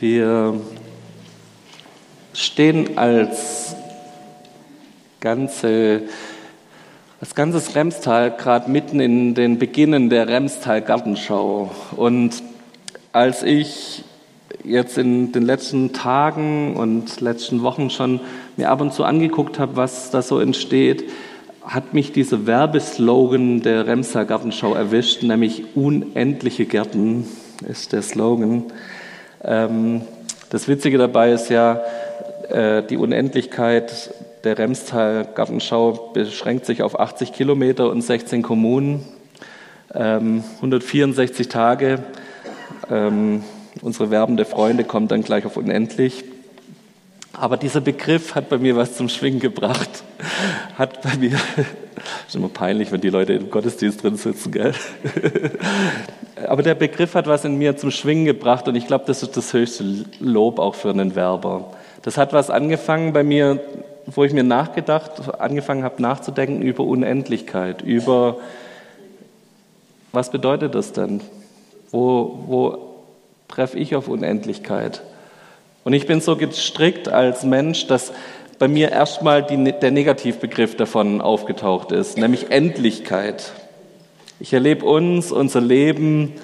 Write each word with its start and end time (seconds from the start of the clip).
Wir 0.00 0.58
stehen 2.32 2.96
als 2.96 3.76
ganze, 5.20 6.04
als 7.20 7.34
ganzes 7.34 7.74
Remstal 7.74 8.30
gerade 8.30 8.70
mitten 8.70 8.98
in 8.98 9.34
den 9.34 9.58
Beginnen 9.58 10.08
der 10.08 10.26
Remstal 10.26 10.80
Gartenschau. 10.80 11.70
Und 11.96 12.42
als 13.12 13.42
ich 13.42 14.02
jetzt 14.64 14.96
in 14.96 15.32
den 15.32 15.42
letzten 15.42 15.92
Tagen 15.92 16.76
und 16.76 17.20
letzten 17.20 17.60
Wochen 17.60 17.90
schon 17.90 18.20
mir 18.56 18.70
ab 18.70 18.80
und 18.80 18.94
zu 18.94 19.04
angeguckt 19.04 19.58
habe, 19.58 19.76
was 19.76 20.10
da 20.10 20.22
so 20.22 20.40
entsteht, 20.40 21.10
hat 21.62 21.92
mich 21.92 22.10
dieser 22.12 22.46
Werbeslogan 22.46 23.60
der 23.60 23.86
Remstal 23.86 24.24
Gartenschau 24.24 24.72
erwischt, 24.72 25.22
nämlich 25.22 25.76
unendliche 25.76 26.64
Gärten 26.64 27.28
ist 27.68 27.92
der 27.92 28.00
Slogan. 28.00 28.64
Ähm, 29.42 30.02
das 30.50 30.68
Witzige 30.68 30.98
dabei 30.98 31.32
ist 31.32 31.48
ja, 31.48 31.80
äh, 32.48 32.82
die 32.82 32.96
Unendlichkeit 32.96 34.12
der 34.44 34.58
Remstal 34.58 35.26
Gartenschau 35.34 36.10
beschränkt 36.12 36.66
sich 36.66 36.82
auf 36.82 36.98
80 36.98 37.32
Kilometer 37.32 37.90
und 37.90 38.02
16 38.02 38.42
Kommunen, 38.42 39.04
164 39.92 41.46
ähm, 41.46 41.50
Tage. 41.50 41.98
Ähm, 42.90 43.42
unsere 43.82 44.10
werbende 44.10 44.44
Freunde 44.44 44.84
kommen 44.84 45.08
dann 45.08 45.22
gleich 45.22 45.44
auf 45.46 45.56
unendlich. 45.56 46.24
Aber 47.32 47.56
dieser 47.56 47.80
Begriff 47.80 48.34
hat 48.34 48.48
bei 48.48 48.58
mir 48.58 48.76
was 48.76 48.96
zum 48.96 49.08
Schwingen 49.08 49.40
gebracht. 49.40 50.02
Hat 50.76 51.02
bei 51.02 51.16
mir, 51.16 51.38
ist 52.26 52.34
immer 52.34 52.48
peinlich, 52.48 52.90
wenn 52.90 53.00
die 53.00 53.10
Leute 53.10 53.34
im 53.34 53.50
Gottesdienst 53.50 54.02
drin 54.02 54.16
sitzen, 54.16 54.50
gell? 54.50 54.74
Aber 56.48 56.62
der 56.62 56.74
Begriff 56.74 57.14
hat 57.14 57.26
was 57.26 57.44
in 57.44 57.56
mir 57.56 57.76
zum 57.76 57.90
Schwingen 57.90 58.24
gebracht 58.24 58.66
und 58.66 58.74
ich 58.74 58.86
glaube, 58.86 59.04
das 59.06 59.22
ist 59.22 59.36
das 59.36 59.52
höchste 59.52 59.84
Lob 60.20 60.58
auch 60.58 60.74
für 60.74 60.90
einen 60.90 61.14
Werber. 61.14 61.72
Das 62.02 62.16
hat 62.16 62.32
was 62.32 62.50
angefangen 62.50 63.12
bei 63.12 63.22
mir, 63.22 63.60
wo 64.06 64.24
ich 64.24 64.32
mir 64.32 64.42
nachgedacht, 64.42 65.38
angefangen 65.38 65.84
habe 65.84 66.00
nachzudenken 66.00 66.62
über 66.62 66.84
Unendlichkeit, 66.84 67.82
über 67.82 68.38
was 70.12 70.30
bedeutet 70.30 70.74
das 70.74 70.92
denn? 70.92 71.20
Wo, 71.90 72.42
wo 72.46 72.78
treffe 73.48 73.78
ich 73.78 73.94
auf 73.94 74.08
Unendlichkeit? 74.08 75.02
Und 75.84 75.92
ich 75.92 76.06
bin 76.06 76.20
so 76.20 76.36
gestrickt 76.36 77.08
als 77.08 77.42
Mensch, 77.44 77.86
dass 77.86 78.12
bei 78.58 78.68
mir 78.68 78.92
erstmal 78.92 79.42
die, 79.42 79.72
der 79.72 79.90
Negativbegriff 79.90 80.76
davon 80.76 81.20
aufgetaucht 81.22 81.92
ist, 81.92 82.18
nämlich 82.18 82.50
Endlichkeit. 82.50 83.52
Ich 84.38 84.52
erlebe 84.52 84.84
uns, 84.84 85.32
unser 85.32 85.62
Leben, 85.62 86.34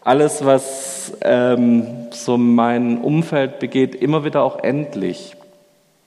alles, 0.00 0.44
was 0.44 1.12
ähm, 1.20 2.08
so 2.10 2.38
mein 2.38 2.98
Umfeld 2.98 3.58
begeht, 3.58 3.94
immer 3.94 4.24
wieder 4.24 4.42
auch 4.42 4.62
endlich. 4.62 5.36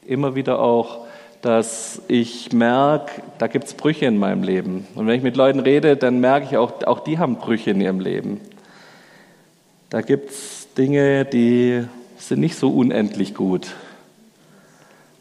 Immer 0.06 0.36
wieder 0.36 0.60
auch, 0.60 1.06
dass 1.42 2.02
ich 2.08 2.52
merke, 2.52 3.22
da 3.38 3.48
gibt 3.48 3.66
es 3.66 3.74
Brüche 3.76 4.06
in 4.06 4.18
meinem 4.18 4.42
Leben. 4.42 4.88
Und 4.96 5.06
wenn 5.06 5.16
ich 5.16 5.24
mit 5.24 5.38
Leuten 5.38 5.60
rede, 5.60 5.96
dann 5.96 6.20
merke 6.20 6.48
ich 6.50 6.58
auch, 6.58 6.84
auch 6.86 7.00
die 7.02 7.20
haben 7.20 7.38
Brüche 7.38 7.72
in 7.72 7.82
ihrem 7.82 8.00
Leben. 8.00 8.42
Da 9.92 10.02
gibt 10.02 10.32
es 10.32 10.68
Dinge, 10.76 11.26
die 11.26 11.86
sind 12.28 12.40
nicht 12.40 12.56
so 12.56 12.70
unendlich 12.70 13.34
gut. 13.34 13.68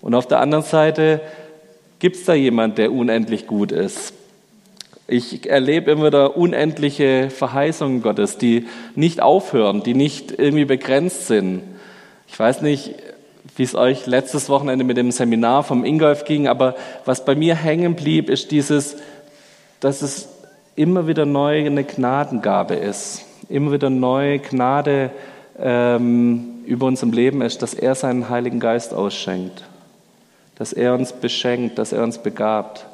Und 0.01 0.15
auf 0.15 0.27
der 0.27 0.41
anderen 0.41 0.65
Seite 0.65 1.21
gibt 1.99 2.17
es 2.17 2.25
da 2.25 2.35
jemand, 2.35 2.79
der 2.79 2.93
unendlich 2.93 3.47
gut 3.47 3.73
ist. 3.73 4.13
Ich 5.07 5.49
erlebe 5.49 5.91
immer 5.91 6.07
wieder 6.07 6.37
unendliche 6.37 7.31
Verheißungen 7.31 8.03
Gottes, 8.03 8.39
die 8.39 8.67
nicht 8.95 9.21
aufhören, 9.23 9.83
die 9.83 9.95
nicht 9.95 10.31
irgendwie 10.39 10.65
begrenzt 10.65 11.27
sind. 11.27 11.63
Ich 12.27 12.39
weiß 12.39 12.63
nicht, 12.63 12.95
wie 13.57 13.63
es 13.63 13.75
euch 13.75 14.07
letztes 14.07 14.49
Wochenende 14.49 14.85
mit 14.85 14.97
dem 14.97 15.11
Seminar 15.11 15.63
vom 15.63 15.85
Ingolf 15.85 16.25
ging, 16.25 16.49
aber 16.49 16.75
was 17.05 17.25
bei 17.25 17.35
mir 17.35 17.55
hängen 17.55 17.95
blieb, 17.95 18.31
ist 18.31 18.51
dieses, 18.51 18.97
dass 19.81 20.03
es 20.03 20.29
immer 20.77 21.07
wieder 21.07 21.27
neu 21.27 21.65
eine 21.65 21.85
Gnadengabe 21.85 22.75
ist, 22.75 23.25
immer 23.49 23.73
wieder 23.73 23.91
neu 23.91 24.39
Gnade 24.39 25.11
ähm, 25.59 26.63
über 26.67 26.87
unserem 26.87 27.13
Leben 27.13 27.43
ist, 27.43 27.63
dass 27.63 27.75
er 27.75 27.95
seinen 27.95 28.29
Heiligen 28.29 28.61
Geist 28.61 28.95
ausschenkt, 28.95 29.65
dass 30.57 30.73
er 30.73 30.95
uns 30.95 31.13
beschenkt, 31.13 31.79
dass 31.79 31.93
er 31.93 32.03
uns 32.03 32.19
begabt. 32.19 32.87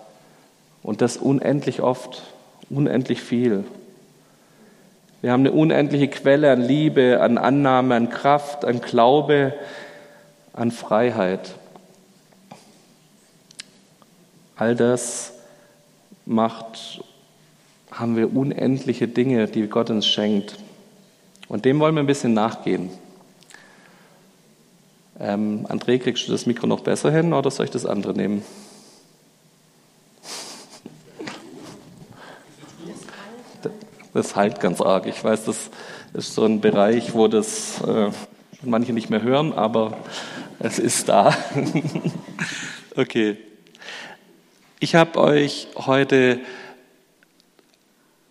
Und 0.83 1.03
das 1.03 1.17
unendlich 1.19 1.83
oft, 1.83 2.23
unendlich 2.71 3.21
viel. 3.21 3.65
Wir 5.21 5.33
haben 5.33 5.41
eine 5.41 5.53
unendliche 5.53 6.09
Quelle 6.09 6.51
an 6.51 6.63
Liebe, 6.63 7.21
an 7.21 7.37
Annahme, 7.37 7.95
an 7.95 8.09
Kraft, 8.09 8.65
an 8.65 8.81
Glaube, 8.81 9.53
an 10.55 10.71
Freiheit. 10.71 11.55
All 14.57 14.75
das 14.75 15.35
macht, 16.25 17.03
haben 17.91 18.17
wir 18.17 18.35
unendliche 18.35 19.09
Dinge, 19.09 19.47
die 19.47 19.67
Gott 19.67 19.91
uns 19.91 20.07
schenkt. 20.07 20.57
Und 21.51 21.65
dem 21.65 21.81
wollen 21.81 21.97
wir 21.97 22.01
ein 22.01 22.07
bisschen 22.07 22.33
nachgehen. 22.33 22.91
Ähm, 25.19 25.67
André, 25.69 25.99
kriegst 25.99 26.29
du 26.29 26.33
das 26.33 26.47
Mikro 26.47 26.69
noch 26.69 26.83
besser 26.83 27.11
hin 27.11 27.33
oder 27.33 27.51
soll 27.51 27.65
ich 27.65 27.73
das 27.73 27.87
andere 27.87 28.13
nehmen? 28.15 28.45
Das 34.15 34.37
halt 34.37 34.61
ganz 34.61 34.81
arg. 34.81 35.07
Ich 35.07 35.25
weiß, 35.25 35.45
das 35.45 35.71
ist 36.13 36.35
so 36.37 36.45
ein 36.45 36.61
Bereich, 36.61 37.15
wo 37.15 37.27
das 37.27 37.83
äh, 37.83 38.11
manche 38.63 38.93
nicht 38.93 39.11
mehr 39.11 39.23
hören, 39.23 39.53
aber 39.53 39.99
es 40.61 40.79
ist 40.79 41.09
da. 41.09 41.37
okay. 42.97 43.39
Ich 44.79 44.95
habe 44.95 45.19
euch 45.19 45.67
heute, 45.75 46.39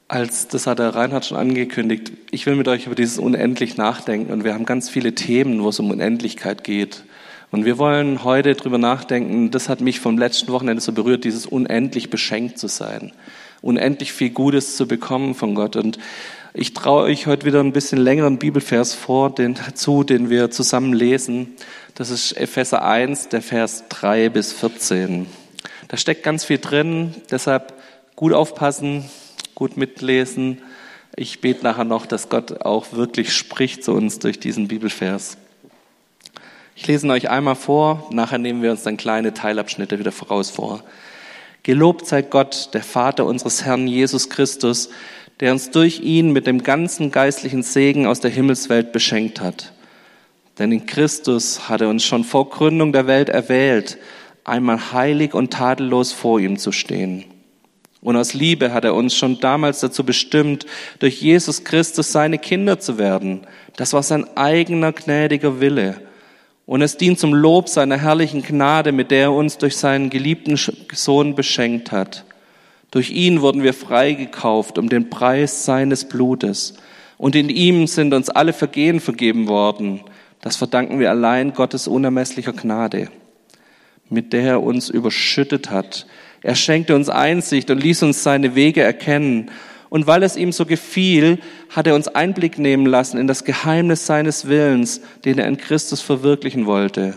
als 0.09 0.49
das 0.49 0.67
hat 0.67 0.79
der 0.79 0.93
Reinhard 0.93 1.25
schon 1.25 1.37
angekündigt, 1.37 2.11
ich 2.31 2.45
will 2.45 2.55
mit 2.55 2.67
euch 2.67 2.87
über 2.87 2.95
dieses 2.95 3.17
Unendlich 3.17 3.77
nachdenken 3.77 4.33
und 4.33 4.43
wir 4.43 4.53
haben 4.53 4.65
ganz 4.65 4.89
viele 4.89 5.15
Themen, 5.15 5.63
wo 5.63 5.69
es 5.69 5.79
um 5.79 5.89
Unendlichkeit 5.89 6.65
geht. 6.65 7.03
Und 7.51 7.63
wir 7.63 7.77
wollen 7.77 8.25
heute 8.25 8.53
drüber 8.55 8.77
nachdenken, 8.77 9.49
das 9.49 9.69
hat 9.69 9.79
mich 9.79 10.01
vom 10.01 10.17
letzten 10.17 10.51
Wochenende 10.51 10.81
so 10.81 10.91
berührt, 10.91 11.23
dieses 11.23 11.45
unendlich 11.45 12.09
beschenkt 12.09 12.59
zu 12.59 12.67
sein 12.67 13.13
unendlich 13.61 14.13
viel 14.13 14.29
Gutes 14.29 14.77
zu 14.77 14.87
bekommen 14.87 15.35
von 15.35 15.55
Gott. 15.55 15.75
Und 15.75 15.99
ich 16.53 16.73
traue 16.73 17.03
euch 17.03 17.27
heute 17.27 17.45
wieder 17.45 17.59
ein 17.59 17.73
bisschen 17.73 17.99
längeren 17.99 18.37
Bibelvers 18.37 18.93
vor, 18.93 19.29
den, 19.29 19.55
zu, 19.73 20.03
den 20.03 20.29
wir 20.29 20.51
zusammen 20.51 20.93
lesen. 20.93 21.55
Das 21.95 22.09
ist 22.09 22.33
Epheser 22.33 22.83
1, 22.83 23.29
der 23.29 23.41
Vers 23.41 23.85
3 23.89 24.29
bis 24.29 24.53
14. 24.53 25.27
Da 25.87 25.97
steckt 25.97 26.23
ganz 26.23 26.45
viel 26.45 26.59
drin, 26.59 27.13
deshalb 27.31 27.73
gut 28.15 28.33
aufpassen, 28.33 29.05
gut 29.59 29.75
mitlesen. 29.75 30.61
Ich 31.17 31.41
bete 31.41 31.63
nachher 31.63 31.83
noch, 31.83 32.05
dass 32.05 32.29
Gott 32.29 32.61
auch 32.61 32.93
wirklich 32.93 33.33
spricht 33.33 33.83
zu 33.83 33.91
uns 33.91 34.17
durch 34.19 34.39
diesen 34.39 34.69
Bibelvers. 34.69 35.37
Ich 36.77 36.87
lese 36.87 37.05
ihn 37.05 37.11
euch 37.11 37.29
einmal 37.29 37.55
vor, 37.55 38.07
nachher 38.09 38.37
nehmen 38.37 38.63
wir 38.63 38.71
uns 38.71 38.83
dann 38.83 38.95
kleine 38.95 39.33
Teilabschnitte 39.33 39.99
wieder 39.99 40.13
voraus 40.13 40.49
vor. 40.49 40.81
Gelobt 41.63 42.07
sei 42.07 42.21
Gott, 42.21 42.69
der 42.73 42.83
Vater 42.83 43.25
unseres 43.25 43.65
Herrn 43.65 43.85
Jesus 43.85 44.29
Christus, 44.29 44.89
der 45.41 45.51
uns 45.51 45.71
durch 45.71 45.99
ihn 45.99 46.31
mit 46.31 46.47
dem 46.47 46.63
ganzen 46.63 47.11
geistlichen 47.11 47.61
Segen 47.61 48.07
aus 48.07 48.21
der 48.21 48.31
Himmelswelt 48.31 48.93
beschenkt 48.93 49.41
hat. 49.41 49.73
Denn 50.57 50.71
in 50.71 50.85
Christus 50.85 51.67
hat 51.67 51.81
er 51.81 51.89
uns 51.89 52.05
schon 52.05 52.23
vor 52.23 52.49
Gründung 52.49 52.93
der 52.93 53.07
Welt 53.07 53.27
erwählt, 53.27 53.97
einmal 54.45 54.93
heilig 54.93 55.33
und 55.33 55.51
tadellos 55.51 56.13
vor 56.13 56.39
ihm 56.39 56.57
zu 56.57 56.71
stehen. 56.71 57.25
Und 58.01 58.15
aus 58.15 58.33
Liebe 58.33 58.71
hat 58.73 58.85
er 58.85 58.95
uns 58.95 59.15
schon 59.15 59.39
damals 59.39 59.81
dazu 59.81 60.03
bestimmt, 60.03 60.65
durch 60.99 61.21
Jesus 61.21 61.63
Christus 61.63 62.11
seine 62.11 62.37
Kinder 62.37 62.79
zu 62.79 62.97
werden. 62.97 63.41
Das 63.75 63.93
war 63.93 64.03
sein 64.03 64.25
eigener 64.37 64.93
gnädiger 64.93 65.59
Wille 65.59 66.01
und 66.69 66.83
es 66.83 66.97
dient 66.97 67.17
zum 67.17 67.33
Lob 67.33 67.67
seiner 67.67 67.97
herrlichen 67.97 68.43
Gnade, 68.43 68.91
mit 68.91 69.09
der 69.09 69.21
er 69.21 69.33
uns 69.33 69.57
durch 69.57 69.75
seinen 69.75 70.11
geliebten 70.11 70.55
Sohn 70.93 71.33
beschenkt 71.33 71.91
hat. 71.91 72.25
Durch 72.91 73.09
ihn 73.09 73.41
wurden 73.41 73.63
wir 73.63 73.73
freigekauft 73.73 74.77
um 74.77 74.87
den 74.87 75.09
Preis 75.09 75.65
seines 75.65 76.07
Blutes. 76.07 76.75
Und 77.17 77.35
in 77.35 77.49
ihm 77.49 77.87
sind 77.87 78.13
uns 78.13 78.29
alle 78.29 78.53
Vergehen 78.53 78.99
vergeben 78.99 79.47
worden. 79.47 80.01
Das 80.41 80.57
verdanken 80.57 80.99
wir 80.99 81.09
allein 81.09 81.55
Gottes 81.55 81.87
unermesslicher 81.87 82.53
Gnade, 82.53 83.09
mit 84.07 84.31
der 84.31 84.43
er 84.43 84.61
uns 84.61 84.89
überschüttet 84.89 85.71
hat. 85.71 86.05
Er 86.41 86.55
schenkte 86.55 86.95
uns 86.95 87.09
Einsicht 87.09 87.69
und 87.69 87.83
ließ 87.83 88.03
uns 88.03 88.23
seine 88.23 88.55
Wege 88.55 88.81
erkennen. 88.81 89.51
Und 89.89 90.07
weil 90.07 90.23
es 90.23 90.37
ihm 90.37 90.51
so 90.51 90.65
gefiel, 90.65 91.39
hat 91.69 91.87
er 91.87 91.95
uns 91.95 92.07
Einblick 92.07 92.59
nehmen 92.59 92.85
lassen 92.85 93.17
in 93.17 93.27
das 93.27 93.43
Geheimnis 93.43 94.05
seines 94.05 94.47
Willens, 94.47 95.01
den 95.25 95.39
er 95.39 95.47
in 95.47 95.57
Christus 95.57 96.01
verwirklichen 96.01 96.65
wollte. 96.65 97.15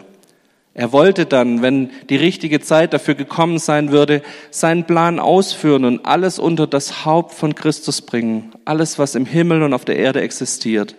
Er 0.75 0.91
wollte 0.91 1.27
dann, 1.27 1.61
wenn 1.61 1.91
die 2.09 2.17
richtige 2.17 2.61
Zeit 2.61 2.95
dafür 2.95 3.15
gekommen 3.15 3.59
sein 3.59 3.93
würde, 3.93 4.23
seinen 4.51 4.85
Plan 4.85 5.19
ausführen 5.19 5.85
und 5.85 6.07
alles 6.07 6.39
unter 6.39 6.67
das 6.67 7.05
Haupt 7.05 7.35
von 7.35 7.55
Christus 7.55 8.01
bringen, 8.01 8.53
alles, 8.65 8.99
was 8.99 9.15
im 9.15 9.27
Himmel 9.27 9.63
und 9.63 9.75
auf 9.75 9.85
der 9.85 9.97
Erde 9.97 10.23
existiert. 10.23 10.97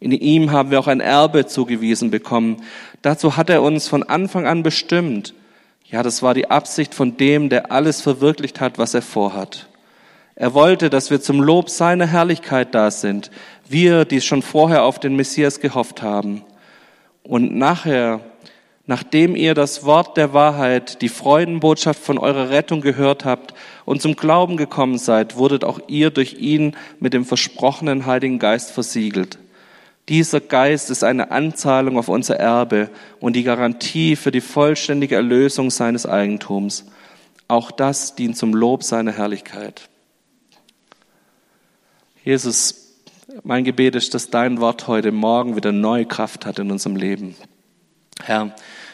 In 0.00 0.12
ihm 0.12 0.50
haben 0.50 0.70
wir 0.70 0.80
auch 0.80 0.86
ein 0.86 1.00
Erbe 1.00 1.46
zugewiesen 1.46 2.10
bekommen. 2.10 2.62
Dazu 3.00 3.38
hat 3.38 3.48
er 3.48 3.62
uns 3.62 3.88
von 3.88 4.02
Anfang 4.02 4.46
an 4.46 4.62
bestimmt. 4.62 5.34
Ja, 5.90 6.04
das 6.04 6.22
war 6.22 6.34
die 6.34 6.48
Absicht 6.50 6.94
von 6.94 7.16
dem, 7.16 7.48
der 7.48 7.72
alles 7.72 8.00
verwirklicht 8.00 8.60
hat, 8.60 8.78
was 8.78 8.94
er 8.94 9.02
vorhat. 9.02 9.66
Er 10.36 10.54
wollte, 10.54 10.88
dass 10.88 11.10
wir 11.10 11.20
zum 11.20 11.40
Lob 11.40 11.68
seiner 11.68 12.06
Herrlichkeit 12.06 12.74
da 12.74 12.92
sind. 12.92 13.30
Wir, 13.68 14.04
die 14.04 14.20
schon 14.20 14.42
vorher 14.42 14.84
auf 14.84 15.00
den 15.00 15.16
Messias 15.16 15.58
gehofft 15.58 16.00
haben. 16.00 16.44
Und 17.24 17.56
nachher, 17.56 18.20
nachdem 18.86 19.34
ihr 19.34 19.54
das 19.54 19.84
Wort 19.84 20.16
der 20.16 20.32
Wahrheit, 20.32 21.02
die 21.02 21.08
Freudenbotschaft 21.08 22.00
von 22.00 22.18
eurer 22.18 22.50
Rettung 22.50 22.80
gehört 22.82 23.24
habt 23.24 23.52
und 23.84 24.00
zum 24.00 24.14
Glauben 24.14 24.56
gekommen 24.56 24.96
seid, 24.96 25.36
wurdet 25.36 25.64
auch 25.64 25.80
ihr 25.88 26.10
durch 26.10 26.34
ihn 26.34 26.76
mit 27.00 27.14
dem 27.14 27.24
versprochenen 27.24 28.06
Heiligen 28.06 28.38
Geist 28.38 28.70
versiegelt. 28.70 29.38
Dieser 30.10 30.40
Geist 30.40 30.90
ist 30.90 31.04
eine 31.04 31.30
Anzahlung 31.30 31.96
auf 31.96 32.08
unser 32.08 32.34
Erbe 32.34 32.90
und 33.20 33.36
die 33.36 33.44
Garantie 33.44 34.16
für 34.16 34.32
die 34.32 34.40
vollständige 34.40 35.14
Erlösung 35.14 35.70
seines 35.70 36.04
Eigentums. 36.04 36.84
Auch 37.46 37.70
das 37.70 38.16
dient 38.16 38.36
zum 38.36 38.52
Lob 38.52 38.82
seiner 38.82 39.12
Herrlichkeit. 39.12 39.88
Jesus, 42.24 42.96
mein 43.44 43.62
Gebet 43.62 43.94
ist, 43.94 44.12
dass 44.12 44.30
dein 44.30 44.60
Wort 44.60 44.88
heute 44.88 45.12
Morgen 45.12 45.54
wieder 45.54 45.70
neue 45.70 46.06
Kraft 46.06 46.44
hat 46.44 46.58
in 46.58 46.72
unserem 46.72 46.96
Leben. 46.96 47.36
Herr, 48.24 48.52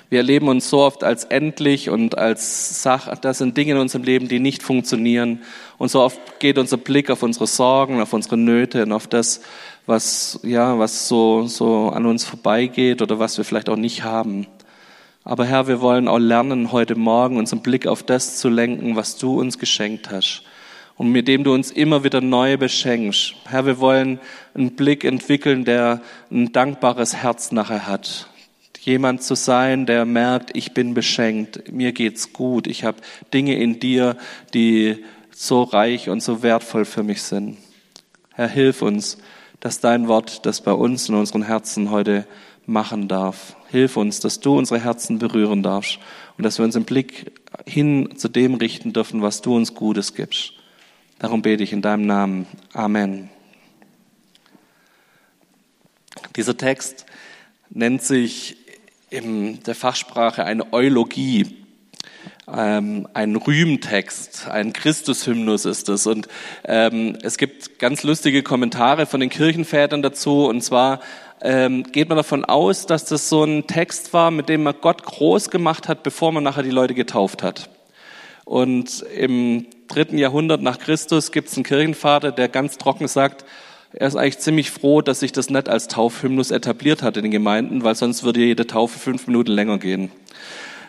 wir 0.08 0.18
erleben 0.18 0.48
uns 0.48 0.70
so 0.70 0.80
oft 0.80 1.02
als 1.02 1.24
endlich 1.24 1.90
und 1.90 2.16
als 2.16 2.82
Sache, 2.82 3.16
das 3.20 3.38
sind 3.38 3.56
Dinge 3.56 3.72
in 3.72 3.78
unserem 3.78 4.04
Leben, 4.04 4.28
die 4.28 4.38
nicht 4.38 4.62
funktionieren. 4.62 5.42
Und 5.78 5.90
so 5.90 6.00
oft 6.00 6.38
geht 6.38 6.58
unser 6.58 6.76
Blick 6.76 7.10
auf 7.10 7.24
unsere 7.24 7.46
Sorgen, 7.46 8.00
auf 8.00 8.12
unsere 8.12 8.36
Nöte 8.36 8.84
und 8.84 8.92
auf 8.92 9.08
das, 9.08 9.40
was, 9.86 10.40
ja, 10.42 10.78
was 10.78 11.08
so, 11.08 11.46
so 11.46 11.88
an 11.88 12.06
uns 12.06 12.24
vorbeigeht 12.24 13.02
oder 13.02 13.18
was 13.18 13.38
wir 13.38 13.44
vielleicht 13.44 13.68
auch 13.68 13.76
nicht 13.76 14.02
haben. 14.04 14.46
Aber 15.24 15.44
Herr, 15.44 15.66
wir 15.66 15.80
wollen 15.80 16.08
auch 16.08 16.18
lernen, 16.18 16.72
heute 16.72 16.94
Morgen 16.94 17.36
unseren 17.36 17.60
Blick 17.60 17.86
auf 17.86 18.02
das 18.02 18.36
zu 18.36 18.48
lenken, 18.48 18.96
was 18.96 19.16
du 19.16 19.40
uns 19.40 19.58
geschenkt 19.58 20.10
hast 20.10 20.42
und 20.96 21.10
mit 21.10 21.28
dem 21.28 21.44
du 21.44 21.52
uns 21.52 21.70
immer 21.70 22.04
wieder 22.04 22.20
neu 22.20 22.56
beschenkst. 22.56 23.34
Herr, 23.46 23.66
wir 23.66 23.78
wollen 23.80 24.20
einen 24.54 24.76
Blick 24.76 25.04
entwickeln, 25.04 25.64
der 25.64 26.00
ein 26.30 26.52
dankbares 26.52 27.14
Herz 27.16 27.52
nachher 27.52 27.86
hat. 27.86 28.28
Jemand 28.80 29.22
zu 29.24 29.34
sein, 29.34 29.84
der 29.84 30.04
merkt, 30.04 30.56
ich 30.56 30.72
bin 30.72 30.94
beschenkt, 30.94 31.72
mir 31.72 31.92
geht's 31.92 32.32
gut, 32.32 32.68
ich 32.68 32.84
habe 32.84 32.98
Dinge 33.34 33.56
in 33.56 33.80
dir, 33.80 34.16
die 34.54 35.04
so 35.32 35.64
reich 35.64 36.08
und 36.08 36.22
so 36.22 36.44
wertvoll 36.44 36.84
für 36.84 37.02
mich 37.02 37.22
sind. 37.22 37.56
Herr, 38.32 38.48
hilf 38.48 38.82
uns, 38.82 39.18
dass 39.66 39.80
dein 39.80 40.06
Wort 40.06 40.46
das 40.46 40.60
bei 40.60 40.70
uns 40.70 41.08
in 41.08 41.16
unseren 41.16 41.42
Herzen 41.42 41.90
heute 41.90 42.24
machen 42.66 43.08
darf. 43.08 43.56
Hilf 43.68 43.96
uns, 43.96 44.20
dass 44.20 44.38
du 44.38 44.56
unsere 44.56 44.78
Herzen 44.78 45.18
berühren 45.18 45.64
darfst 45.64 45.98
und 46.38 46.44
dass 46.44 46.58
wir 46.58 46.64
unseren 46.64 46.84
Blick 46.84 47.32
hin 47.66 48.16
zu 48.16 48.28
dem 48.28 48.54
richten 48.54 48.92
dürfen, 48.92 49.22
was 49.22 49.42
du 49.42 49.56
uns 49.56 49.74
Gutes 49.74 50.14
gibst. 50.14 50.52
Darum 51.18 51.42
bete 51.42 51.64
ich 51.64 51.72
in 51.72 51.82
deinem 51.82 52.06
Namen. 52.06 52.46
Amen. 52.74 53.28
Dieser 56.36 56.56
Text 56.56 57.04
nennt 57.68 58.04
sich 58.04 58.58
in 59.10 59.64
der 59.64 59.74
Fachsprache 59.74 60.44
eine 60.44 60.72
Eulogie, 60.72 61.65
ähm, 62.52 63.08
ein 63.14 63.36
Rühmtext, 63.36 64.48
ein 64.48 64.72
Christushymnus 64.72 65.64
ist 65.64 65.88
es. 65.88 66.06
Und 66.06 66.28
ähm, 66.64 67.16
es 67.22 67.38
gibt 67.38 67.78
ganz 67.78 68.02
lustige 68.02 68.42
Kommentare 68.42 69.06
von 69.06 69.20
den 69.20 69.30
Kirchenvätern 69.30 70.02
dazu. 70.02 70.46
Und 70.46 70.62
zwar 70.62 71.00
ähm, 71.40 71.84
geht 71.84 72.08
man 72.08 72.16
davon 72.16 72.44
aus, 72.44 72.86
dass 72.86 73.04
das 73.04 73.28
so 73.28 73.44
ein 73.44 73.66
Text 73.66 74.12
war, 74.12 74.30
mit 74.30 74.48
dem 74.48 74.62
man 74.62 74.74
Gott 74.80 75.02
groß 75.02 75.50
gemacht 75.50 75.88
hat, 75.88 76.02
bevor 76.02 76.32
man 76.32 76.44
nachher 76.44 76.62
die 76.62 76.70
Leute 76.70 76.94
getauft 76.94 77.42
hat. 77.42 77.68
Und 78.44 79.02
im 79.16 79.66
dritten 79.88 80.18
Jahrhundert 80.18 80.62
nach 80.62 80.78
Christus 80.78 81.32
gibt 81.32 81.48
es 81.48 81.56
einen 81.56 81.64
Kirchenvater, 81.64 82.32
der 82.32 82.48
ganz 82.48 82.78
trocken 82.78 83.08
sagt, 83.08 83.44
er 83.92 84.08
ist 84.08 84.16
eigentlich 84.16 84.38
ziemlich 84.38 84.70
froh, 84.70 85.00
dass 85.00 85.20
sich 85.20 85.32
das 85.32 85.48
nicht 85.48 85.68
als 85.68 85.88
Taufhymnus 85.88 86.50
etabliert 86.50 87.02
hat 87.02 87.16
in 87.16 87.22
den 87.22 87.32
Gemeinden, 87.32 87.82
weil 87.82 87.94
sonst 87.94 88.24
würde 88.24 88.40
jede 88.40 88.66
Taufe 88.66 88.98
fünf 88.98 89.26
Minuten 89.26 89.52
länger 89.52 89.78
gehen. 89.78 90.10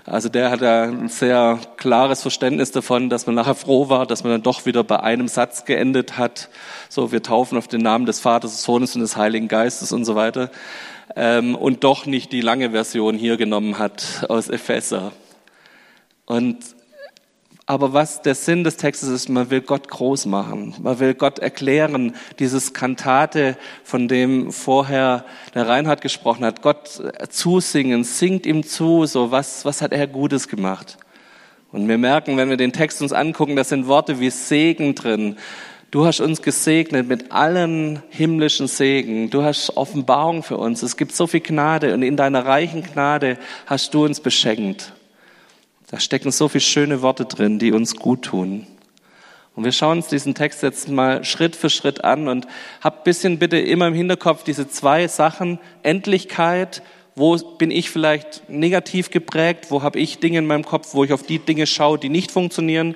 Also 0.08 0.30
der 0.30 0.52
hat 0.52 0.64
ein 0.64 1.10
sehr 1.10 1.60
klares 1.76 2.22
Verständnis 2.22 2.72
davon, 2.72 3.10
dass 3.10 3.26
man 3.26 3.36
nachher 3.36 3.56
froh 3.56 3.90
war, 3.90 4.06
dass 4.06 4.24
man 4.24 4.32
dann 4.32 4.42
doch 4.42 4.66
wieder 4.66 4.86
bei 4.86 5.02
einem 5.02 5.28
Satz 5.28 5.66
geendet 5.66 6.18
hat. 6.18 6.48
So, 6.88 7.12
wir 7.12 7.22
taufen 7.22 7.58
auf 7.58 7.68
den 7.68 7.82
Namen 7.82 8.06
des 8.06 8.22
Vaters, 8.22 8.52
des 8.52 8.64
Sohnes 8.64 8.96
und 8.96 9.02
des 9.02 9.18
Heiligen 9.18 9.50
Geistes 9.50 9.92
und 9.92 10.06
so 10.06 10.16
weiter. 10.16 10.50
Ähm, 11.18 11.56
und 11.56 11.84
doch 11.84 12.06
nicht 12.06 12.32
die 12.32 12.40
lange 12.40 12.72
Version 12.72 13.18
hier 13.18 13.36
genommen 13.36 13.80
hat 13.80 14.26
aus 14.30 14.48
Epheser. 14.48 15.12
Und 16.26 16.58
aber 17.70 17.92
was 17.92 18.22
der 18.22 18.34
Sinn 18.34 18.64
des 18.64 18.78
Textes 18.78 19.10
ist, 19.10 19.28
man 19.28 19.52
will 19.52 19.60
Gott 19.60 19.90
groß 19.90 20.26
machen. 20.26 20.74
Man 20.82 21.00
will 21.00 21.14
Gott 21.14 21.38
erklären, 21.38 22.16
dieses 22.40 22.74
Kantate, 22.74 23.58
von 23.84 24.08
dem 24.08 24.54
vorher 24.54 25.26
der 25.54 25.68
Reinhard 25.68 26.00
gesprochen 26.00 26.46
hat, 26.46 26.62
Gott 26.62 27.02
zusingen, 27.30 28.06
singt 28.06 28.46
ihm 28.46 28.64
zu, 28.64 29.06
so 29.06 29.32
was, 29.32 29.66
was 29.66 29.82
hat 29.82 29.92
er 29.92 30.08
Gutes 30.08 30.48
gemacht? 30.48 30.98
Und 31.74 31.90
wir 31.90 31.98
merken, 31.98 32.38
wenn 32.38 32.50
wir 32.50 32.56
den 32.56 32.72
Text 32.72 33.02
uns 33.02 33.12
angucken, 33.12 33.58
da 33.58 33.66
sind 33.66 33.88
Worte 33.88 34.22
wie 34.22 34.30
Segen 34.30 34.96
drin. 34.96 35.36
Du 35.92 36.06
hast 36.06 36.22
uns 36.22 36.42
gesegnet 36.42 37.10
mit 37.10 37.34
allen 37.34 38.02
himmlischen 38.10 38.68
Segen. 38.68 39.30
Du 39.30 39.44
hast 39.44 39.76
Offenbarung 39.76 40.42
für 40.42 40.56
uns. 40.56 40.84
Es 40.84 40.96
gibt 40.96 41.14
so 41.14 41.28
viel 41.28 41.42
Gnade 41.42 41.94
und 41.94 42.02
in 42.02 42.16
deiner 42.16 42.46
reichen 42.46 42.82
Gnade 42.82 43.38
hast 43.66 43.94
du 43.94 44.06
uns 44.06 44.22
beschenkt. 44.22 44.94
Da 45.90 46.02
stecken 46.02 46.32
so 46.32 46.50
viele 46.50 46.62
schöne 46.62 47.02
Worte 47.02 47.24
drin, 47.24 47.60
die 47.60 47.72
uns 47.72 47.96
gut 47.96 48.24
tun. 48.24 48.68
Und 49.56 49.64
wir 49.64 49.72
schauen 49.72 50.00
uns 50.00 50.08
diesen 50.08 50.36
Text 50.36 50.62
jetzt 50.62 50.90
mal 50.90 51.24
Schritt 51.24 51.56
für 51.56 51.70
Schritt 51.70 52.04
an 52.04 52.28
und 52.28 52.46
habt 52.82 53.06
bisschen 53.06 53.40
bitte 53.40 53.58
immer 53.58 53.88
im 53.88 53.94
Hinterkopf 53.94 54.44
diese 54.44 54.68
zwei 54.68 55.08
Sachen, 55.08 55.60
Endlichkeit, 55.84 56.84
wo 57.16 57.38
bin 57.38 57.72
ich 57.72 57.90
vielleicht 57.90 58.50
negativ 58.50 59.12
geprägt, 59.12 59.68
wo 59.70 59.82
habe 59.82 59.98
ich 59.98 60.20
Dinge 60.20 60.40
in 60.40 60.46
meinem 60.46 60.66
Kopf, 60.66 60.94
wo 60.94 61.06
ich 61.06 61.14
auf 61.14 61.24
die 61.24 61.40
Dinge 61.40 61.66
schaue, 61.66 61.98
die 61.98 62.10
nicht 62.10 62.32
funktionieren 62.32 62.96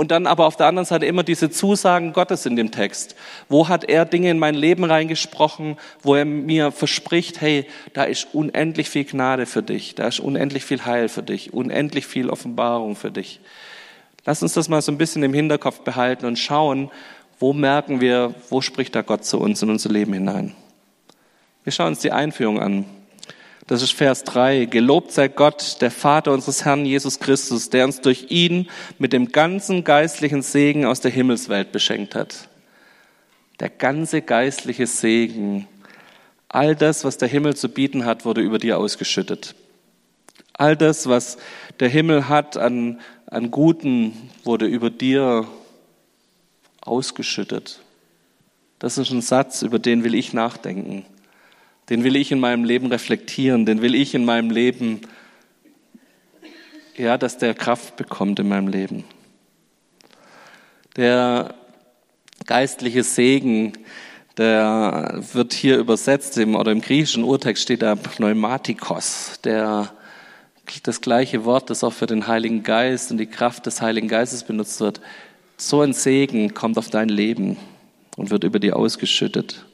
und 0.00 0.10
dann 0.10 0.26
aber 0.26 0.46
auf 0.46 0.56
der 0.56 0.66
anderen 0.66 0.86
Seite 0.86 1.04
immer 1.04 1.22
diese 1.22 1.50
Zusagen 1.50 2.14
Gottes 2.14 2.46
in 2.46 2.56
dem 2.56 2.70
Text. 2.70 3.16
Wo 3.50 3.68
hat 3.68 3.84
er 3.84 4.06
Dinge 4.06 4.30
in 4.30 4.38
mein 4.38 4.54
Leben 4.54 4.84
reingesprochen, 4.84 5.76
wo 6.00 6.14
er 6.14 6.24
mir 6.24 6.72
verspricht, 6.72 7.42
hey, 7.42 7.66
da 7.92 8.04
ist 8.04 8.28
unendlich 8.32 8.88
viel 8.88 9.04
Gnade 9.04 9.44
für 9.44 9.62
dich, 9.62 9.94
da 9.96 10.08
ist 10.08 10.18
unendlich 10.18 10.64
viel 10.64 10.86
Heil 10.86 11.10
für 11.10 11.22
dich, 11.22 11.52
unendlich 11.52 12.06
viel 12.06 12.30
Offenbarung 12.30 12.96
für 12.96 13.10
dich. 13.10 13.40
Lass 14.24 14.42
uns 14.42 14.54
das 14.54 14.70
mal 14.70 14.80
so 14.80 14.90
ein 14.90 14.96
bisschen 14.96 15.22
im 15.22 15.34
Hinterkopf 15.34 15.80
behalten 15.80 16.24
und 16.24 16.38
schauen, 16.38 16.90
wo 17.38 17.52
merken 17.52 18.00
wir, 18.00 18.34
wo 18.48 18.62
spricht 18.62 18.94
da 18.94 19.02
Gott 19.02 19.26
zu 19.26 19.38
uns 19.38 19.60
in 19.60 19.68
unser 19.68 19.90
Leben 19.90 20.14
hinein. 20.14 20.54
Wir 21.62 21.74
schauen 21.74 21.88
uns 21.88 21.98
die 21.98 22.12
Einführung 22.12 22.58
an. 22.58 22.86
Das 23.70 23.82
ist 23.82 23.92
Vers 23.92 24.24
3. 24.24 24.64
Gelobt 24.64 25.12
sei 25.12 25.28
Gott, 25.28 25.80
der 25.80 25.92
Vater 25.92 26.32
unseres 26.32 26.64
Herrn 26.64 26.84
Jesus 26.84 27.20
Christus, 27.20 27.70
der 27.70 27.84
uns 27.84 28.00
durch 28.00 28.26
ihn 28.28 28.68
mit 28.98 29.12
dem 29.12 29.30
ganzen 29.30 29.84
geistlichen 29.84 30.42
Segen 30.42 30.86
aus 30.86 31.00
der 31.00 31.12
Himmelswelt 31.12 31.70
beschenkt 31.70 32.16
hat. 32.16 32.48
Der 33.60 33.68
ganze 33.68 34.22
geistliche 34.22 34.88
Segen, 34.88 35.68
all 36.48 36.74
das, 36.74 37.04
was 37.04 37.16
der 37.16 37.28
Himmel 37.28 37.54
zu 37.54 37.68
bieten 37.68 38.04
hat, 38.06 38.24
wurde 38.24 38.40
über 38.40 38.58
dir 38.58 38.76
ausgeschüttet. 38.76 39.54
All 40.52 40.76
das, 40.76 41.08
was 41.08 41.38
der 41.78 41.90
Himmel 41.90 42.28
hat 42.28 42.56
an, 42.56 42.98
an 43.26 43.52
Guten, 43.52 44.30
wurde 44.42 44.66
über 44.66 44.90
dir 44.90 45.46
ausgeschüttet. 46.80 47.78
Das 48.80 48.98
ist 48.98 49.12
ein 49.12 49.22
Satz, 49.22 49.62
über 49.62 49.78
den 49.78 50.02
will 50.02 50.16
ich 50.16 50.32
nachdenken 50.32 51.04
den 51.90 52.04
will 52.04 52.14
ich 52.16 52.30
in 52.30 52.38
meinem 52.38 52.64
Leben 52.64 52.86
reflektieren, 52.86 53.66
den 53.66 53.82
will 53.82 53.96
ich 53.96 54.14
in 54.14 54.24
meinem 54.24 54.50
Leben, 54.50 55.00
ja, 56.96 57.18
dass 57.18 57.36
der 57.36 57.54
Kraft 57.54 57.96
bekommt 57.96 58.38
in 58.38 58.48
meinem 58.48 58.68
Leben. 58.68 59.04
Der 60.96 61.54
geistliche 62.46 63.02
Segen, 63.02 63.72
der 64.36 65.20
wird 65.32 65.52
hier 65.52 65.78
übersetzt 65.78 66.38
im, 66.38 66.54
oder 66.54 66.70
im 66.70 66.80
griechischen 66.80 67.24
Urtext 67.24 67.64
steht 67.64 67.82
da 67.82 67.96
Pneumatikos, 67.96 69.40
der, 69.42 69.92
das 70.84 71.00
gleiche 71.00 71.44
Wort, 71.44 71.70
das 71.70 71.82
auch 71.82 71.92
für 71.92 72.06
den 72.06 72.28
Heiligen 72.28 72.62
Geist 72.62 73.10
und 73.10 73.18
die 73.18 73.26
Kraft 73.26 73.66
des 73.66 73.82
Heiligen 73.82 74.08
Geistes 74.08 74.44
benutzt 74.44 74.80
wird. 74.80 75.00
So 75.56 75.82
ein 75.82 75.92
Segen 75.92 76.54
kommt 76.54 76.78
auf 76.78 76.88
dein 76.88 77.08
Leben 77.08 77.56
und 78.16 78.30
wird 78.30 78.44
über 78.44 78.60
dir 78.60 78.76
ausgeschüttet. 78.76 79.64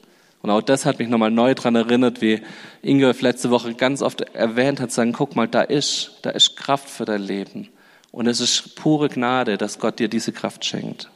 Und 0.41 0.49
auch 0.49 0.61
das 0.61 0.85
hat 0.85 0.99
mich 0.99 1.09
nochmal 1.09 1.31
neu 1.31 1.53
daran 1.53 1.75
erinnert, 1.75 2.21
wie 2.21 2.41
Ingolf 2.81 3.21
letzte 3.21 3.49
Woche 3.49 3.73
ganz 3.73 4.01
oft 4.01 4.21
erwähnt 4.21 4.79
hat, 4.79 4.91
sagen, 4.91 5.13
guck 5.13 5.35
mal, 5.35 5.47
da 5.47 5.61
ist, 5.61 6.19
da 6.21 6.29
ist 6.29 6.55
Kraft 6.55 6.89
für 6.89 7.05
dein 7.05 7.21
Leben. 7.21 7.69
Und 8.11 8.27
es 8.27 8.39
ist 8.39 8.75
pure 8.75 9.09
Gnade, 9.09 9.57
dass 9.57 9.79
Gott 9.79 9.99
dir 9.99 10.07
diese 10.07 10.31
Kraft 10.31 10.63
schenkt. 10.63 11.09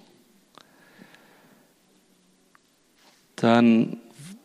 Dann 3.36 3.98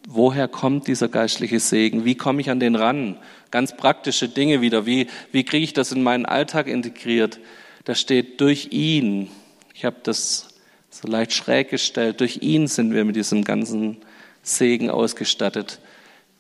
woher 0.07 0.49
kommt 0.49 0.87
dieser 0.87 1.09
geistliche 1.09 1.61
Segen? 1.61 2.05
Wie 2.05 2.15
komme 2.15 2.41
ich 2.41 2.51
an 2.51 2.61
den 2.61 2.77
ran? 2.77 3.19
Ganz 3.51 3.77
praktische 3.77 4.29
Dinge 4.29 4.61
wieder. 4.61 4.87
Wie, 4.87 5.09
wie 5.33 5.45
kriege 5.45 5.65
ich 5.65 5.73
das 5.73 5.93
in 5.93 6.03
meinen 6.03 6.27
Alltag 6.27 6.69
integriert? 6.69 7.41
Da 7.85 7.95
steht 7.95 8.41
durch 8.41 8.69
ihn. 8.73 9.29
Ich 9.75 9.85
habe 9.85 9.97
das 10.03 10.49
so 10.91 11.09
leicht 11.09 11.33
schräg 11.33 11.71
gestellt. 11.71 12.21
Durch 12.21 12.39
ihn 12.43 12.69
sind 12.69 12.95
wir 12.95 13.05
mit 13.05 13.17
diesem 13.17 13.45
ganzen 13.45 13.99
Segen 14.47 14.91
ausgestattet. 14.91 15.81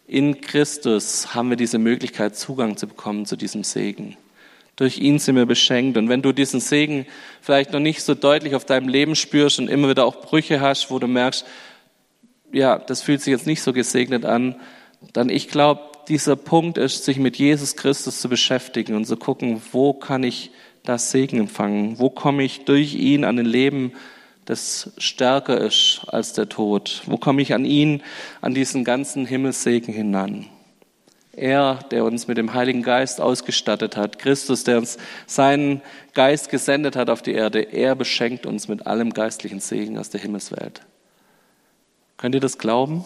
In 0.06 0.40
Christus 0.40 1.34
haben 1.34 1.50
wir 1.50 1.56
diese 1.56 1.78
Möglichkeit, 1.78 2.36
Zugang 2.36 2.76
zu 2.76 2.86
bekommen 2.86 3.26
zu 3.26 3.36
diesem 3.36 3.64
Segen. 3.64 4.16
Durch 4.76 4.98
ihn 4.98 5.18
sind 5.18 5.34
wir 5.36 5.46
beschenkt. 5.46 5.96
Und 5.96 6.08
wenn 6.08 6.22
du 6.22 6.32
diesen 6.32 6.60
Segen 6.60 7.06
vielleicht 7.40 7.72
noch 7.72 7.80
nicht 7.80 8.02
so 8.02 8.14
deutlich 8.14 8.54
auf 8.54 8.64
deinem 8.64 8.88
Leben 8.88 9.16
spürst 9.16 9.58
und 9.58 9.68
immer 9.68 9.88
wieder 9.88 10.04
auch 10.04 10.20
Brüche 10.20 10.60
hast, 10.60 10.90
wo 10.90 10.98
du 10.98 11.08
merkst, 11.08 11.44
ja, 12.52 12.78
das 12.78 13.02
fühlt 13.02 13.22
sich 13.22 13.32
jetzt 13.32 13.46
nicht 13.46 13.62
so 13.62 13.72
gesegnet 13.72 14.24
an, 14.24 14.54
dann 15.12 15.28
ich 15.28 15.48
glaube, 15.48 15.80
dieser 16.08 16.36
Punkt 16.36 16.78
ist, 16.78 17.04
sich 17.04 17.18
mit 17.18 17.36
Jesus 17.36 17.74
Christus 17.74 18.20
zu 18.20 18.28
beschäftigen 18.28 18.94
und 18.94 19.06
zu 19.06 19.16
gucken, 19.16 19.60
wo 19.72 19.92
kann 19.92 20.22
ich 20.22 20.52
das 20.84 21.10
Segen 21.10 21.40
empfangen? 21.40 21.98
Wo 21.98 22.10
komme 22.10 22.44
ich 22.44 22.64
durch 22.64 22.94
ihn 22.94 23.24
an 23.24 23.38
ein 23.40 23.46
Leben, 23.46 23.92
das 24.46 24.92
stärker 24.96 25.60
ist 25.60 26.02
als 26.06 26.32
der 26.32 26.48
Tod? 26.48 27.02
Wo 27.06 27.18
komme 27.18 27.42
ich 27.42 27.52
an 27.52 27.64
ihn, 27.64 28.02
an 28.40 28.54
diesen 28.54 28.84
ganzen 28.84 29.26
Himmelssegen 29.26 29.92
hinan? 29.92 30.46
Er, 31.32 31.80
der 31.90 32.04
uns 32.04 32.28
mit 32.28 32.38
dem 32.38 32.54
Heiligen 32.54 32.82
Geist 32.82 33.20
ausgestattet 33.20 33.96
hat, 33.96 34.18
Christus, 34.18 34.64
der 34.64 34.78
uns 34.78 34.96
seinen 35.26 35.82
Geist 36.14 36.48
gesendet 36.48 36.96
hat 36.96 37.10
auf 37.10 37.20
die 37.20 37.34
Erde, 37.34 37.60
er 37.60 37.94
beschenkt 37.94 38.46
uns 38.46 38.68
mit 38.68 38.86
allem 38.86 39.12
geistlichen 39.12 39.60
Segen 39.60 39.98
aus 39.98 40.08
der 40.08 40.20
Himmelswelt. 40.22 40.80
Könnt 42.16 42.34
ihr 42.34 42.40
das 42.40 42.56
glauben? 42.56 43.04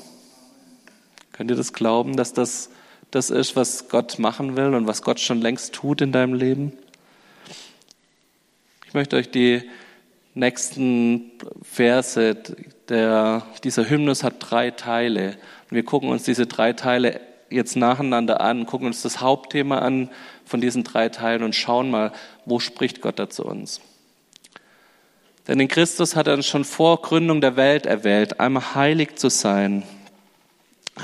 Könnt 1.33 1.51
ihr 1.51 1.57
das 1.57 1.73
glauben, 1.73 2.17
dass 2.17 2.33
das 2.33 2.71
das 3.11 3.31
ist, 3.31 3.57
was 3.57 3.89
Gott 3.89 4.19
machen 4.19 4.57
will 4.57 4.75
und 4.75 4.87
was 4.87 5.03
Gott 5.03 5.21
schon 5.21 5.41
längst 5.41 5.75
tut 5.75 6.01
in 6.01 6.13
deinem 6.13 6.35
Leben? 6.35 6.73
Ich 8.87 8.95
möchte 8.95 9.17
euch 9.17 9.31
die 9.31 9.69
nächsten 10.35 11.33
Verse, 11.63 12.37
der, 12.89 13.47
dieser 13.65 13.89
Hymnus 13.89 14.23
hat 14.23 14.35
drei 14.39 14.71
Teile. 14.71 15.37
Und 15.71 15.77
wir 15.77 15.85
gucken 15.85 16.09
uns 16.09 16.25
diese 16.25 16.47
drei 16.47 16.73
Teile 16.73 17.21
jetzt 17.51 17.77
nacheinander 17.77 18.41
an, 18.41 18.67
gucken 18.67 18.87
uns 18.87 19.03
das 19.03 19.21
Hauptthema 19.21 19.79
an 19.79 20.11
von 20.45 20.61
diesen 20.61 20.85
drei 20.85 21.09
Teilen 21.09 21.43
und 21.43 21.55
schauen 21.55 21.91
mal, 21.91 22.13
wo 22.45 22.61
spricht 22.61 23.01
Gott 23.01 23.19
da 23.19 23.29
zu 23.29 23.45
uns. 23.45 23.81
Denn 25.49 25.59
in 25.59 25.69
Christus 25.69 26.15
hat 26.15 26.29
er 26.29 26.35
uns 26.35 26.47
schon 26.47 26.65
vor 26.65 27.03
Gründung 27.03 27.41
der 27.41 27.57
Welt 27.57 27.87
erwählt, 27.87 28.39
einmal 28.39 28.75
heilig 28.75 29.17
zu 29.17 29.31
sein, 29.31 29.83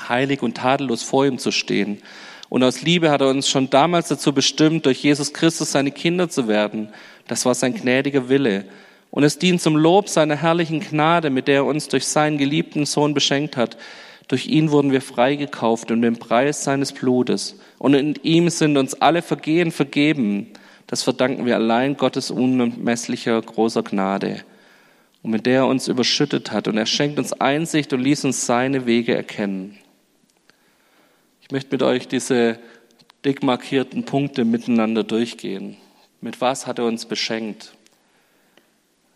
heilig 0.08 0.42
und 0.42 0.56
tadellos 0.56 1.02
vor 1.02 1.26
ihm 1.26 1.38
zu 1.38 1.50
stehen. 1.50 2.00
Und 2.48 2.62
aus 2.62 2.82
Liebe 2.82 3.10
hat 3.10 3.22
er 3.22 3.28
uns 3.28 3.48
schon 3.48 3.70
damals 3.70 4.08
dazu 4.08 4.32
bestimmt, 4.32 4.86
durch 4.86 5.02
Jesus 5.02 5.32
Christus 5.32 5.72
seine 5.72 5.90
Kinder 5.90 6.28
zu 6.28 6.46
werden. 6.46 6.90
Das 7.26 7.44
war 7.44 7.54
sein 7.54 7.74
gnädiger 7.74 8.28
Wille. 8.28 8.66
Und 9.10 9.24
es 9.24 9.38
dient 9.38 9.62
zum 9.62 9.76
Lob 9.76 10.08
seiner 10.08 10.36
herrlichen 10.36 10.80
Gnade, 10.80 11.30
mit 11.30 11.48
der 11.48 11.56
er 11.56 11.64
uns 11.64 11.88
durch 11.88 12.06
seinen 12.06 12.38
geliebten 12.38 12.84
Sohn 12.86 13.14
beschenkt 13.14 13.56
hat. 13.56 13.76
Durch 14.28 14.46
ihn 14.46 14.70
wurden 14.70 14.92
wir 14.92 15.00
freigekauft 15.00 15.90
um 15.90 16.02
den 16.02 16.18
Preis 16.18 16.64
seines 16.64 16.92
Blutes. 16.92 17.58
Und 17.78 17.94
in 17.94 18.14
ihm 18.22 18.50
sind 18.50 18.76
uns 18.76 18.94
alle 18.94 19.22
Vergehen 19.22 19.70
vergeben. 19.70 20.48
Das 20.86 21.02
verdanken 21.02 21.46
wir 21.46 21.56
allein 21.56 21.96
Gottes 21.96 22.30
unermesslicher 22.30 23.40
großer 23.40 23.82
Gnade, 23.82 24.42
und 25.22 25.30
mit 25.30 25.46
der 25.46 25.60
er 25.60 25.66
uns 25.66 25.88
überschüttet 25.88 26.52
hat. 26.52 26.68
Und 26.68 26.76
er 26.76 26.86
schenkt 26.86 27.18
uns 27.18 27.32
Einsicht 27.32 27.92
und 27.92 28.00
ließ 28.00 28.24
uns 28.24 28.46
seine 28.46 28.86
Wege 28.86 29.14
erkennen. 29.14 29.78
Ich 31.42 31.50
möchte 31.50 31.70
mit 31.72 31.82
euch 31.82 32.08
diese 32.08 32.58
dick 33.24 33.42
markierten 33.42 34.04
Punkte 34.04 34.44
miteinander 34.44 35.04
durchgehen. 35.04 35.76
Mit 36.20 36.40
was 36.40 36.66
hat 36.66 36.78
er 36.78 36.86
uns 36.86 37.06
beschenkt? 37.06 37.75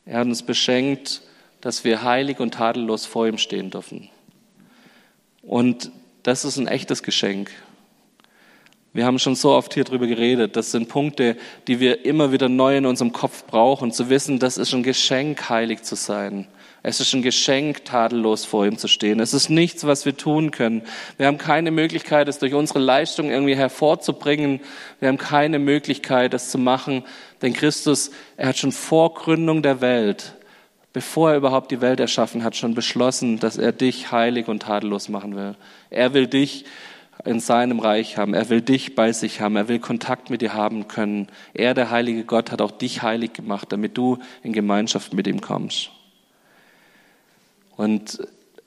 Er 0.04 0.20
hat 0.20 0.26
uns 0.26 0.42
beschenkt, 0.42 1.22
dass 1.60 1.84
wir 1.84 2.02
heilig 2.02 2.40
und 2.40 2.54
tadellos 2.54 3.06
vor 3.06 3.26
ihm 3.26 3.38
stehen 3.38 3.70
dürfen. 3.70 4.08
Und 5.42 5.90
das 6.22 6.44
ist 6.44 6.56
ein 6.56 6.66
echtes 6.66 7.02
Geschenk. 7.02 7.50
Wir 8.92 9.06
haben 9.06 9.18
schon 9.18 9.36
so 9.36 9.52
oft 9.52 9.72
hier 9.74 9.84
drüber 9.84 10.06
geredet. 10.06 10.56
Das 10.56 10.72
sind 10.72 10.88
Punkte, 10.88 11.36
die 11.68 11.78
wir 11.78 12.04
immer 12.04 12.32
wieder 12.32 12.48
neu 12.48 12.76
in 12.76 12.86
unserem 12.86 13.12
Kopf 13.12 13.44
brauchen, 13.44 13.92
zu 13.92 14.10
wissen, 14.10 14.38
das 14.38 14.58
ist 14.58 14.74
ein 14.74 14.82
Geschenk, 14.82 15.48
heilig 15.48 15.82
zu 15.82 15.94
sein. 15.94 16.48
Es 16.82 17.00
ist 17.00 17.12
ein 17.12 17.20
Geschenk, 17.22 17.84
tadellos 17.84 18.46
vor 18.46 18.64
ihm 18.64 18.78
zu 18.78 18.88
stehen. 18.88 19.20
Es 19.20 19.34
ist 19.34 19.50
nichts, 19.50 19.84
was 19.84 20.06
wir 20.06 20.16
tun 20.16 20.50
können. 20.50 20.82
Wir 21.18 21.26
haben 21.26 21.36
keine 21.36 21.70
Möglichkeit, 21.70 22.26
es 22.26 22.38
durch 22.38 22.54
unsere 22.54 22.78
Leistung 22.78 23.30
irgendwie 23.30 23.54
hervorzubringen. 23.54 24.60
Wir 24.98 25.08
haben 25.08 25.18
keine 25.18 25.58
Möglichkeit, 25.58 26.32
es 26.32 26.50
zu 26.50 26.56
machen. 26.56 27.04
Denn 27.42 27.52
Christus, 27.52 28.10
er 28.38 28.48
hat 28.48 28.58
schon 28.58 28.72
vor 28.72 29.12
Gründung 29.12 29.62
der 29.62 29.82
Welt, 29.82 30.34
bevor 30.94 31.32
er 31.32 31.36
überhaupt 31.36 31.70
die 31.70 31.82
Welt 31.82 32.00
erschaffen 32.00 32.44
hat, 32.44 32.56
schon 32.56 32.74
beschlossen, 32.74 33.38
dass 33.38 33.58
er 33.58 33.72
dich 33.72 34.10
heilig 34.10 34.48
und 34.48 34.62
tadellos 34.62 35.10
machen 35.10 35.36
will. 35.36 35.56
Er 35.90 36.14
will 36.14 36.28
dich 36.28 36.64
in 37.26 37.40
seinem 37.40 37.80
Reich 37.80 38.16
haben. 38.16 38.32
Er 38.32 38.48
will 38.48 38.62
dich 38.62 38.94
bei 38.94 39.12
sich 39.12 39.42
haben. 39.42 39.56
Er 39.56 39.68
will 39.68 39.80
Kontakt 39.80 40.30
mit 40.30 40.40
dir 40.40 40.54
haben 40.54 40.88
können. 40.88 41.28
Er, 41.52 41.74
der 41.74 41.90
heilige 41.90 42.24
Gott, 42.24 42.50
hat 42.50 42.62
auch 42.62 42.70
dich 42.70 43.02
heilig 43.02 43.34
gemacht, 43.34 43.70
damit 43.70 43.98
du 43.98 44.18
in 44.42 44.54
Gemeinschaft 44.54 45.12
mit 45.12 45.26
ihm 45.26 45.42
kommst. 45.42 45.90
Und 47.80 48.18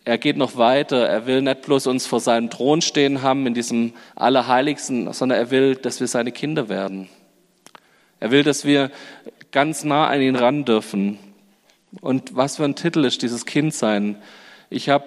er 0.05 0.17
geht 0.17 0.37
noch 0.37 0.57
weiter. 0.57 1.07
Er 1.07 1.27
will 1.27 1.43
nicht 1.43 1.61
bloß 1.61 1.85
uns 1.85 2.07
vor 2.07 2.19
seinem 2.19 2.49
Thron 2.49 2.81
stehen 2.81 3.21
haben 3.21 3.45
in 3.45 3.53
diesem 3.53 3.93
Allerheiligsten, 4.15 5.13
sondern 5.13 5.37
er 5.37 5.51
will, 5.51 5.75
dass 5.75 5.99
wir 5.99 6.07
seine 6.07 6.31
Kinder 6.31 6.67
werden. 6.67 7.09
Er 8.19 8.31
will, 8.31 8.41
dass 8.41 8.65
wir 8.65 8.89
ganz 9.51 9.83
nah 9.83 10.07
an 10.07 10.19
ihn 10.19 10.35
ran 10.35 10.65
dürfen. 10.65 11.19
Und 12.01 12.35
was 12.35 12.57
für 12.57 12.65
ein 12.65 12.73
Titel 12.73 13.05
ist 13.05 13.21
dieses 13.21 13.45
Kind 13.45 13.75
sein? 13.75 14.15
Ich 14.71 14.89
habe 14.89 15.05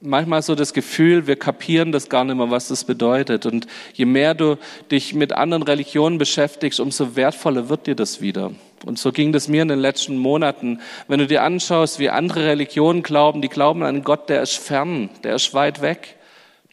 manchmal 0.00 0.42
so 0.42 0.54
das 0.54 0.72
Gefühl, 0.72 1.26
wir 1.26 1.34
kapieren 1.34 1.90
das 1.90 2.08
gar 2.08 2.22
nicht 2.22 2.36
mehr, 2.36 2.52
was 2.52 2.68
das 2.68 2.84
bedeutet. 2.84 3.44
Und 3.44 3.66
je 3.94 4.04
mehr 4.04 4.34
du 4.34 4.56
dich 4.92 5.14
mit 5.14 5.32
anderen 5.32 5.64
Religionen 5.64 6.18
beschäftigst, 6.18 6.78
umso 6.78 7.16
wertvoller 7.16 7.68
wird 7.68 7.88
dir 7.88 7.96
das 7.96 8.20
wieder. 8.20 8.52
Und 8.84 8.98
so 8.98 9.12
ging 9.12 9.32
das 9.32 9.48
mir 9.48 9.62
in 9.62 9.68
den 9.68 9.78
letzten 9.78 10.18
Monaten. 10.18 10.80
Wenn 11.08 11.18
du 11.18 11.26
dir 11.26 11.42
anschaust, 11.42 11.98
wie 11.98 12.10
andere 12.10 12.46
Religionen 12.46 13.02
glauben, 13.02 13.40
die 13.40 13.48
glauben 13.48 13.82
an 13.82 13.88
einen 13.88 14.04
Gott, 14.04 14.28
der 14.28 14.42
ist 14.42 14.58
fern, 14.58 15.10
der 15.22 15.34
ist 15.34 15.54
weit 15.54 15.80
weg, 15.80 16.16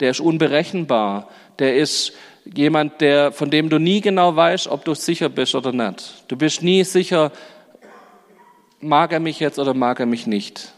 der 0.00 0.10
ist 0.10 0.20
unberechenbar, 0.20 1.28
der 1.58 1.76
ist 1.76 2.12
jemand, 2.44 3.00
der, 3.00 3.32
von 3.32 3.50
dem 3.50 3.70
du 3.70 3.78
nie 3.78 4.00
genau 4.00 4.36
weißt, 4.36 4.68
ob 4.68 4.84
du 4.84 4.94
sicher 4.94 5.28
bist 5.28 5.54
oder 5.54 5.72
nicht. 5.72 6.24
Du 6.28 6.36
bist 6.36 6.62
nie 6.62 6.84
sicher, 6.84 7.32
mag 8.80 9.12
er 9.12 9.20
mich 9.20 9.40
jetzt 9.40 9.58
oder 9.58 9.74
mag 9.74 10.00
er 10.00 10.06
mich 10.06 10.26
nicht 10.26 10.72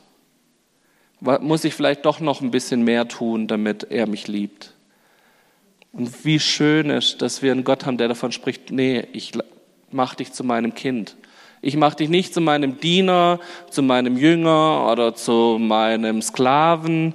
muss 1.24 1.64
ich 1.64 1.74
vielleicht 1.74 2.04
doch 2.04 2.20
noch 2.20 2.40
ein 2.40 2.50
bisschen 2.50 2.82
mehr 2.82 3.08
tun, 3.08 3.46
damit 3.46 3.84
er 3.90 4.06
mich 4.06 4.28
liebt. 4.28 4.74
Und 5.92 6.24
wie 6.24 6.40
schön 6.40 6.90
ist, 6.90 7.22
dass 7.22 7.42
wir 7.42 7.52
einen 7.52 7.64
Gott 7.64 7.86
haben, 7.86 7.98
der 7.98 8.08
davon 8.08 8.32
spricht, 8.32 8.70
nee, 8.70 9.06
ich 9.12 9.32
mach 9.90 10.14
dich 10.14 10.32
zu 10.32 10.44
meinem 10.44 10.74
Kind. 10.74 11.16
Ich 11.66 11.78
mach 11.78 11.94
dich 11.94 12.10
nicht 12.10 12.34
zu 12.34 12.42
meinem 12.42 12.78
Diener, 12.78 13.40
zu 13.70 13.82
meinem 13.82 14.18
Jünger 14.18 14.86
oder 14.92 15.14
zu 15.14 15.56
meinem 15.58 16.20
Sklaven. 16.20 17.14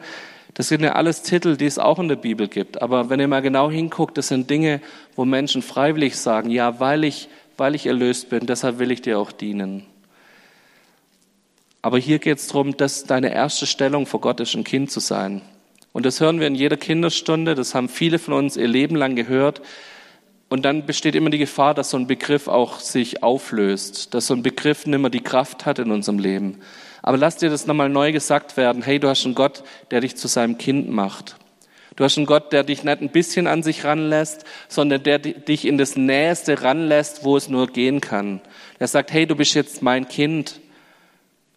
Das 0.56 0.70
sind 0.70 0.82
ja 0.82 0.94
alles 0.94 1.22
Titel, 1.22 1.56
die 1.56 1.68
es 1.68 1.78
auch 1.78 2.00
in 2.00 2.08
der 2.08 2.16
Bibel 2.16 2.48
gibt. 2.48 2.82
Aber 2.82 3.12
wenn 3.12 3.20
ihr 3.20 3.28
mal 3.28 3.44
genau 3.44 3.70
hinguckt, 3.70 4.18
das 4.18 4.30
sind 4.30 4.50
Dinge, 4.50 4.82
wo 5.16 5.24
Menschen 5.24 5.62
freiwillig 5.62 6.18
sagen, 6.18 6.50
ja, 6.50 6.80
weil 6.80 7.04
ich, 7.04 7.30
weil 7.58 7.76
ich 7.76 7.86
erlöst 7.86 8.32
bin, 8.32 8.48
deshalb 8.48 8.80
will 8.80 8.90
ich 8.90 9.04
dir 9.04 9.20
auch 9.20 9.32
dienen. 9.32 9.86
Aber 11.84 12.00
hier 12.00 12.18
geht 12.18 12.40
es 12.40 12.48
darum, 12.48 12.76
dass 12.76 13.04
deine 13.04 13.32
erste 13.32 13.68
Stellung 13.68 14.08
vor 14.08 14.20
Gott 14.20 14.40
ist, 14.40 14.56
ein 14.56 14.64
Kind 14.64 14.90
zu 14.90 15.00
sein. 15.00 15.44
Und 15.94 16.08
das 16.08 16.22
hören 16.22 16.40
wir 16.40 16.48
in 16.48 16.56
jeder 16.56 16.78
Kinderstunde, 16.78 17.54
das 17.54 17.76
haben 17.76 17.88
viele 17.88 18.18
von 18.18 18.34
uns 18.34 18.58
ihr 18.58 18.68
Leben 18.68 18.96
lang 18.96 19.16
gehört. 19.16 19.62
Und 20.50 20.64
dann 20.66 20.88
besteht 20.88 21.16
immer 21.16 21.30
die 21.30 21.38
Gefahr, 21.38 21.76
dass 21.76 21.92
so 21.92 21.98
ein 21.98 22.08
Begriff 22.08 22.48
auch 22.48 22.80
sich 22.80 23.22
auflöst, 23.22 24.14
dass 24.16 24.28
so 24.28 24.34
ein 24.34 24.42
Begriff 24.42 24.88
nimmer 24.88 25.12
die 25.12 25.22
Kraft 25.22 25.68
hat 25.68 25.78
in 25.78 25.92
unserem 25.92 26.18
Leben. 26.18 26.60
Aber 27.04 27.18
lass 27.18 27.38
dir 27.38 27.52
das 27.52 27.68
nochmal 27.68 27.88
neu 27.88 28.12
gesagt 28.12 28.58
werden. 28.58 28.82
Hey, 28.82 29.00
du 29.00 29.08
hast 29.08 29.26
einen 29.26 29.36
Gott, 29.36 29.64
der 29.92 30.02
dich 30.02 30.18
zu 30.18 30.28
seinem 30.28 30.58
Kind 30.58 30.90
macht. 30.90 31.38
Du 31.96 32.04
hast 32.04 32.18
einen 32.18 32.26
Gott, 32.26 32.52
der 32.52 32.64
dich 32.64 32.84
nicht 32.84 33.02
ein 33.02 33.10
bisschen 33.10 33.46
an 33.46 33.62
sich 33.62 33.84
ranlässt, 33.84 34.44
sondern 34.68 35.04
der 35.04 35.20
dich 35.20 35.66
in 35.66 35.78
das 35.78 35.96
Nächste 35.96 36.64
ranlässt, 36.64 37.24
wo 37.24 37.38
es 37.38 37.48
nur 37.48 37.68
gehen 37.68 38.02
kann. 38.02 38.42
Er 38.80 38.88
sagt, 38.88 39.12
hey, 39.12 39.28
du 39.28 39.36
bist 39.36 39.54
jetzt 39.54 39.82
mein 39.82 40.08
Kind. 40.08 40.62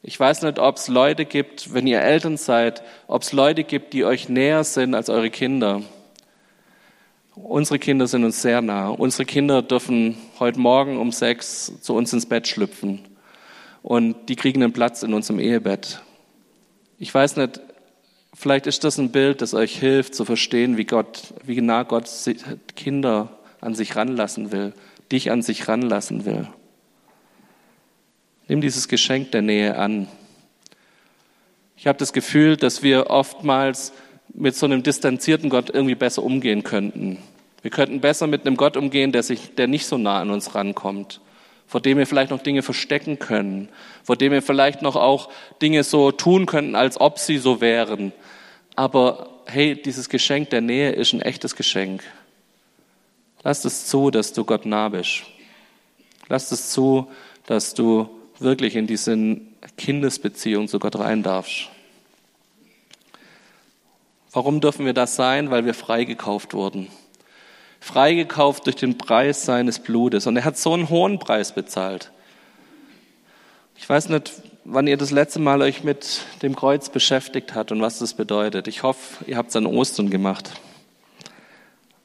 Ich 0.03 0.19
weiß 0.19 0.43
nicht, 0.43 0.59
ob 0.59 0.77
es 0.77 0.89
Leute 0.89 1.25
gibt, 1.25 1.73
wenn 1.73 1.87
ihr 1.87 2.01
Eltern 2.01 2.37
seid, 2.37 2.83
ob 3.07 3.23
es 3.23 3.33
Leute 3.33 3.63
gibt, 3.63 3.93
die 3.93 4.05
euch 4.05 4.29
näher 4.29 4.65
sind 4.65 4.95
als 4.95 5.09
eure 5.09 5.31
Kinder. 5.31 5.83
Unsere 7.35 7.79
Kinder 7.79 8.07
sind 8.07 8.25
uns 8.25 8.43
sehr 8.43 8.61
nah. 8.61 8.89
Unsere 8.89 9.25
Kinder 9.25 9.63
dürfen 9.63 10.17
heute 10.39 10.61
Morgen 10.61 10.99
um 10.99 11.13
sechs 11.13 11.73
zu 11.81 11.95
uns 11.95 12.13
ins 12.13 12.27
Bett 12.27 12.47
schlüpfen. 12.47 13.01
Und 13.83 14.29
die 14.29 14.37
kriegen 14.37 14.63
einen 14.63 14.73
Platz 14.73 15.03
in 15.03 15.15
unserem 15.15 15.41
Ehebett. 15.41 16.03
Ich 16.99 17.13
weiß 17.13 17.37
nicht, 17.37 17.61
Vielleicht 18.35 18.67
ist 18.67 18.83
das 18.83 18.99
ein 18.99 19.13
Bild, 19.13 19.43
das 19.43 19.53
euch 19.53 19.79
hilft 19.79 20.15
zu 20.15 20.25
verstehen, 20.25 20.77
wie 20.79 20.85
Gott, 20.85 21.35
wie 21.45 21.61
nah 21.61 21.83
Gott 21.83 22.09
Kinder 22.77 23.39
an 23.61 23.75
sich 23.75 23.95
ranlassen 23.95 24.53
will, 24.53 24.73
dich 25.13 25.31
an 25.31 25.43
sich 25.43 25.69
ranlassen 25.69 26.25
will. 26.25 26.49
Nimm 28.49 28.63
dieses 28.63 28.89
Geschenk 28.89 29.33
der 29.33 29.43
Nähe 29.43 29.77
an. 29.77 30.09
Ich 31.77 31.87
habe 31.87 31.99
das 31.99 32.13
Gefühl, 32.13 32.57
dass 32.57 32.83
wir 32.83 33.11
oftmals 33.11 33.93
mit 34.35 34.57
so 34.57 34.67
einem 34.67 34.83
distanzierten 34.83 35.51
Gott 35.51 35.71
irgendwie 35.71 35.95
besser 35.95 36.23
umgehen 36.23 36.63
könnten. 36.63 37.19
Wir 37.63 37.71
könnten 37.71 38.01
besser 38.01 38.27
mit 38.27 38.47
einem 38.47 38.57
Gott 38.57 38.77
umgehen, 38.77 39.13
der, 39.13 39.23
sich, 39.23 39.55
der 39.55 39.69
nicht 39.69 39.87
so 39.87 39.99
nah 39.99 40.21
an 40.21 40.31
uns 40.31 40.55
rankommt, 40.55 41.21
vor 41.67 41.81
dem 41.81 41.99
wir 41.99 42.07
vielleicht 42.07 42.31
noch 42.31 42.43
Dinge 42.43 42.63
verstecken 42.63 43.19
können, 43.19 43.69
vor 44.03 44.17
dem 44.17 44.33
wir 44.33 44.43
vielleicht 44.43 44.83
noch 44.83 44.97
auch 44.97 45.29
Dinge 45.61 45.85
so 45.85 46.11
tun 46.11 46.47
könnten, 46.47 46.75
als 46.75 47.01
ob 47.01 47.19
sie 47.19 47.39
so 47.39 47.61
wären. 47.61 48.13
Aber 48.75 49.31
hey, 49.47 49.81
dieses 49.81 50.09
Geschenk 50.09 50.51
der 50.51 50.61
Nähe 50.61 50.91
ist 50.91 51.13
ein 51.13 51.23
echtes 51.23 51.55
Geschenk. 51.55 52.03
Lass 53.45 53.65
es 53.65 53.87
zu, 53.87 54.11
dass 54.11 54.33
du 54.33 54.45
Gott 54.45 54.67
nah 54.67 54.89
bist. 54.89 55.23
Lass 56.29 56.51
es 56.53 56.71
zu, 56.71 57.09
dass 57.47 57.75
du 57.75 58.09
wirklich 58.39 58.77
in 58.77 58.87
diese 58.87 59.17
Kindesbeziehung 59.77 60.69
zu 60.69 60.79
Gott 60.79 60.99
rein 60.99 61.23
darfst. 61.23 61.69
Warum 64.33 64.61
dürfen 64.61 64.87
wir 64.87 64.95
das 64.95 65.15
sein? 65.15 65.51
Weil 65.51 65.67
wir 65.67 65.75
freigekauft 65.75 66.55
wurden. 66.55 66.89
Freigekauft 67.81 68.67
durch 68.67 68.77
den 68.77 68.97
Preis 68.97 69.45
seines 69.45 69.79
Blutes. 69.79 70.27
Und 70.27 70.37
er 70.37 70.45
hat 70.45 70.57
so 70.57 70.73
einen 70.73 70.89
hohen 70.89 71.19
Preis 71.19 71.53
bezahlt. 71.53 72.11
Ich 73.77 73.89
weiß 73.89 74.09
nicht, 74.09 74.33
wann 74.65 74.87
ihr 74.87 74.97
das 74.97 75.11
letzte 75.11 75.39
Mal 75.39 75.61
euch 75.61 75.85
mit 75.85 76.23
dem 76.43 76.57
Kreuz 76.57 76.89
beschäftigt 76.89 77.55
habt 77.55 77.73
und 77.73 77.83
was 77.83 77.99
das 77.99 78.15
bedeutet. 78.15 78.69
Ich 78.69 78.83
hoffe, 78.83 79.25
ihr 79.27 79.37
habt 79.37 79.51
es 79.51 79.57
an 79.57 79.67
Ostern 79.67 80.09
gemacht. 80.09 80.53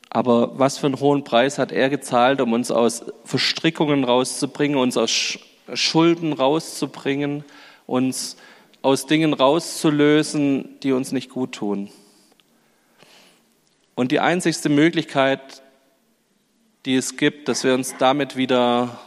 Aber 0.09 0.57
was 0.57 0.77
für 0.77 0.87
einen 0.87 0.99
hohen 0.99 1.23
Preis 1.23 1.57
hat 1.57 1.71
er 1.71 1.89
gezahlt, 1.89 2.41
um 2.41 2.51
uns 2.53 2.71
aus 2.71 3.05
Verstrickungen 3.23 4.03
rauszubringen, 4.03 4.77
uns 4.77 4.97
aus 4.97 5.37
Schulden 5.73 6.33
rauszubringen, 6.33 7.45
uns 7.85 8.37
aus 8.81 9.05
Dingen 9.05 9.33
rauszulösen, 9.33 10.79
die 10.81 10.91
uns 10.93 11.11
nicht 11.11 11.29
gut 11.29 11.53
tun. 11.53 11.89
Und 13.97 14.11
die 14.11 14.19
einzigste 14.19 14.69
Möglichkeit, 14.69 15.63
die 16.85 16.93
es 16.93 17.17
gibt, 17.17 17.47
dass 17.47 17.63
wir 17.63 17.73
uns 17.73 17.95
damit 17.97 18.37
wieder 18.37 18.99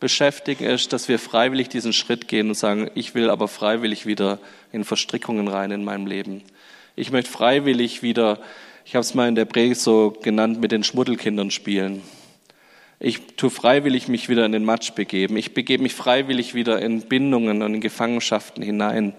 beschäftigen, 0.00 0.64
ist, 0.64 0.94
dass 0.94 1.06
wir 1.06 1.18
freiwillig 1.18 1.68
diesen 1.68 1.92
Schritt 1.92 2.28
gehen 2.28 2.48
und 2.48 2.54
sagen, 2.54 2.90
ich 2.94 3.14
will 3.14 3.28
aber 3.28 3.46
freiwillig 3.46 4.06
wieder 4.06 4.38
in 4.72 4.84
Verstrickungen 4.84 5.48
rein 5.48 5.70
in 5.70 5.84
meinem 5.84 6.06
Leben. 6.06 6.44
Ich 6.96 7.10
möchte 7.10 7.30
freiwillig 7.30 8.02
wieder, 8.02 8.38
ich 8.86 8.94
habe 8.94 9.02
es 9.02 9.12
mal 9.12 9.28
in 9.28 9.34
der 9.34 9.44
Predigt 9.44 9.82
so 9.82 10.16
genannt, 10.22 10.62
mit 10.62 10.72
den 10.72 10.82
Schmuddelkindern 10.82 11.50
spielen. 11.50 12.00
Ich 13.00 13.36
tue 13.36 13.50
freiwillig 13.50 14.08
mich 14.08 14.30
wieder 14.30 14.46
in 14.46 14.52
den 14.52 14.64
Matsch 14.64 14.94
begeben. 14.94 15.36
Ich 15.36 15.52
begebe 15.52 15.82
mich 15.82 15.94
freiwillig 15.94 16.54
wieder 16.54 16.80
in 16.80 17.02
Bindungen 17.02 17.60
und 17.60 17.74
in 17.74 17.80
Gefangenschaften 17.82 18.62
hinein, 18.62 19.12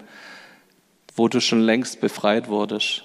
wo 1.16 1.28
du 1.28 1.40
schon 1.40 1.62
längst 1.62 2.02
befreit 2.02 2.48
wurdest. 2.48 3.04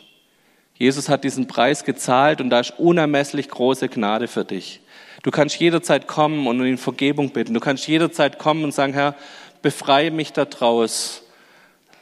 Jesus 0.77 1.09
hat 1.09 1.25
diesen 1.25 1.47
Preis 1.47 1.85
gezahlt 1.85 2.41
und 2.41 2.51
da 2.51 2.61
ist 2.61 2.79
unermesslich 2.79 3.49
große 3.49 3.89
Gnade 3.89 4.27
für 4.27 4.45
dich. 4.45 4.81
Du 5.23 5.31
kannst 5.31 5.59
jederzeit 5.59 6.07
kommen 6.07 6.47
und 6.47 6.61
in 6.65 6.79
Vergebung 6.79 7.31
bitten. 7.31 7.55
Du 7.55 7.61
kannst 7.61 7.87
jederzeit 7.87 8.39
kommen 8.39 8.65
und 8.65 8.75
sagen, 8.75 8.93
Herr, 8.93 9.15
befreie 9.63 10.11
mich 10.11 10.33
da 10.33 10.45
draus. 10.45 11.23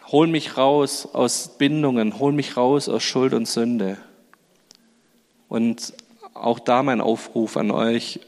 Hol 0.08 0.26
mich 0.26 0.56
raus 0.56 1.08
aus 1.12 1.56
Bindungen, 1.56 2.18
hol 2.18 2.32
mich 2.32 2.56
raus 2.56 2.88
aus 2.88 3.02
Schuld 3.02 3.32
und 3.34 3.46
Sünde. 3.46 3.98
Und 5.48 5.92
auch 6.34 6.58
da 6.58 6.82
mein 6.82 7.00
Aufruf 7.00 7.56
an 7.56 7.70
euch, 7.70 8.20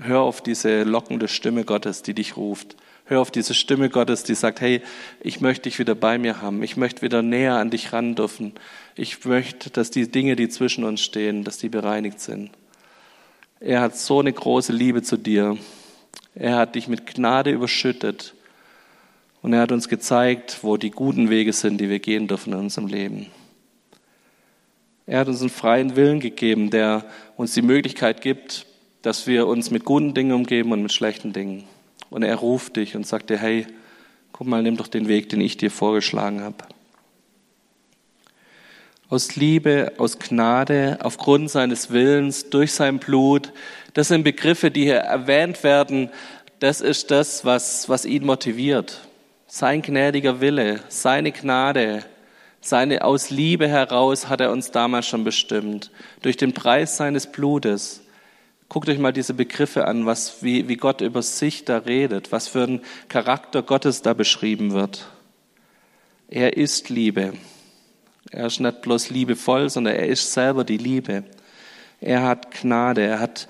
hör 0.00 0.20
auf 0.20 0.42
diese 0.42 0.82
lockende 0.82 1.28
Stimme 1.28 1.64
Gottes, 1.64 2.02
die 2.02 2.14
dich 2.14 2.36
ruft. 2.36 2.76
Hör 3.06 3.20
auf 3.20 3.30
diese 3.30 3.52
Stimme 3.52 3.90
Gottes, 3.90 4.24
die 4.24 4.34
sagt, 4.34 4.62
hey, 4.62 4.80
ich 5.20 5.42
möchte 5.42 5.64
dich 5.64 5.78
wieder 5.78 5.94
bei 5.94 6.16
mir 6.16 6.40
haben. 6.40 6.62
Ich 6.62 6.78
möchte 6.78 7.02
wieder 7.02 7.20
näher 7.20 7.56
an 7.56 7.68
dich 7.68 7.92
ran 7.92 8.14
dürfen. 8.14 8.54
Ich 8.96 9.26
möchte, 9.26 9.68
dass 9.68 9.90
die 9.90 10.10
Dinge, 10.10 10.36
die 10.36 10.48
zwischen 10.48 10.84
uns 10.84 11.02
stehen, 11.02 11.44
dass 11.44 11.58
die 11.58 11.68
bereinigt 11.68 12.20
sind. 12.20 12.50
Er 13.60 13.82
hat 13.82 13.96
so 13.96 14.20
eine 14.20 14.32
große 14.32 14.72
Liebe 14.72 15.02
zu 15.02 15.18
dir. 15.18 15.58
Er 16.34 16.56
hat 16.56 16.76
dich 16.76 16.88
mit 16.88 17.06
Gnade 17.06 17.50
überschüttet. 17.50 18.34
Und 19.42 19.52
er 19.52 19.60
hat 19.60 19.72
uns 19.72 19.90
gezeigt, 19.90 20.60
wo 20.62 20.78
die 20.78 20.90
guten 20.90 21.28
Wege 21.28 21.52
sind, 21.52 21.78
die 21.78 21.90
wir 21.90 21.98
gehen 21.98 22.26
dürfen 22.26 22.54
in 22.54 22.58
unserem 22.58 22.86
Leben. 22.86 23.26
Er 25.06 25.20
hat 25.20 25.28
uns 25.28 25.42
einen 25.42 25.50
freien 25.50 25.96
Willen 25.96 26.20
gegeben, 26.20 26.70
der 26.70 27.04
uns 27.36 27.52
die 27.52 27.60
Möglichkeit 27.60 28.22
gibt, 28.22 28.64
dass 29.02 29.26
wir 29.26 29.46
uns 29.46 29.70
mit 29.70 29.84
guten 29.84 30.14
Dingen 30.14 30.32
umgeben 30.32 30.72
und 30.72 30.80
mit 30.80 30.92
schlechten 30.92 31.34
Dingen. 31.34 31.64
Und 32.14 32.22
er 32.22 32.36
ruft 32.36 32.76
dich 32.76 32.94
und 32.94 33.04
sagt 33.04 33.28
dir, 33.28 33.38
hey, 33.38 33.66
guck 34.30 34.46
mal, 34.46 34.62
nimm 34.62 34.76
doch 34.76 34.86
den 34.86 35.08
Weg, 35.08 35.30
den 35.30 35.40
ich 35.40 35.56
dir 35.56 35.68
vorgeschlagen 35.68 36.42
habe. 36.42 36.58
Aus 39.08 39.34
Liebe, 39.34 39.94
aus 39.98 40.20
Gnade, 40.20 40.98
aufgrund 41.02 41.50
seines 41.50 41.90
Willens, 41.90 42.50
durch 42.50 42.72
sein 42.72 43.00
Blut, 43.00 43.52
das 43.94 44.06
sind 44.06 44.22
Begriffe, 44.22 44.70
die 44.70 44.84
hier 44.84 44.98
erwähnt 44.98 45.64
werden, 45.64 46.08
das 46.60 46.80
ist 46.80 47.10
das, 47.10 47.44
was, 47.44 47.88
was 47.88 48.04
ihn 48.04 48.24
motiviert. 48.24 49.00
Sein 49.48 49.82
gnädiger 49.82 50.40
Wille, 50.40 50.84
seine 50.86 51.32
Gnade, 51.32 52.04
seine 52.60 53.02
aus 53.02 53.30
Liebe 53.30 53.66
heraus 53.66 54.28
hat 54.28 54.40
er 54.40 54.52
uns 54.52 54.70
damals 54.70 55.08
schon 55.08 55.24
bestimmt. 55.24 55.90
Durch 56.22 56.36
den 56.36 56.54
Preis 56.54 56.96
seines 56.96 57.26
Blutes. 57.26 58.03
Guckt 58.68 58.88
euch 58.88 58.98
mal 58.98 59.12
diese 59.12 59.34
Begriffe 59.34 59.86
an, 59.86 60.06
was, 60.06 60.42
wie, 60.42 60.68
wie 60.68 60.76
Gott 60.76 61.00
über 61.00 61.22
sich 61.22 61.64
da 61.64 61.78
redet, 61.78 62.32
was 62.32 62.48
für 62.48 62.64
ein 62.64 62.80
Charakter 63.08 63.62
Gottes 63.62 64.02
da 64.02 64.14
beschrieben 64.14 64.72
wird. 64.72 65.06
Er 66.28 66.56
ist 66.56 66.88
Liebe. 66.88 67.34
Er 68.30 68.46
ist 68.46 68.60
nicht 68.60 68.82
bloß 68.82 69.10
liebevoll, 69.10 69.70
sondern 69.70 69.94
er 69.94 70.08
ist 70.08 70.32
selber 70.32 70.64
die 70.64 70.78
Liebe. 70.78 71.24
Er 72.00 72.22
hat 72.22 72.50
Gnade. 72.50 73.02
Er 73.02 73.20
hat 73.20 73.48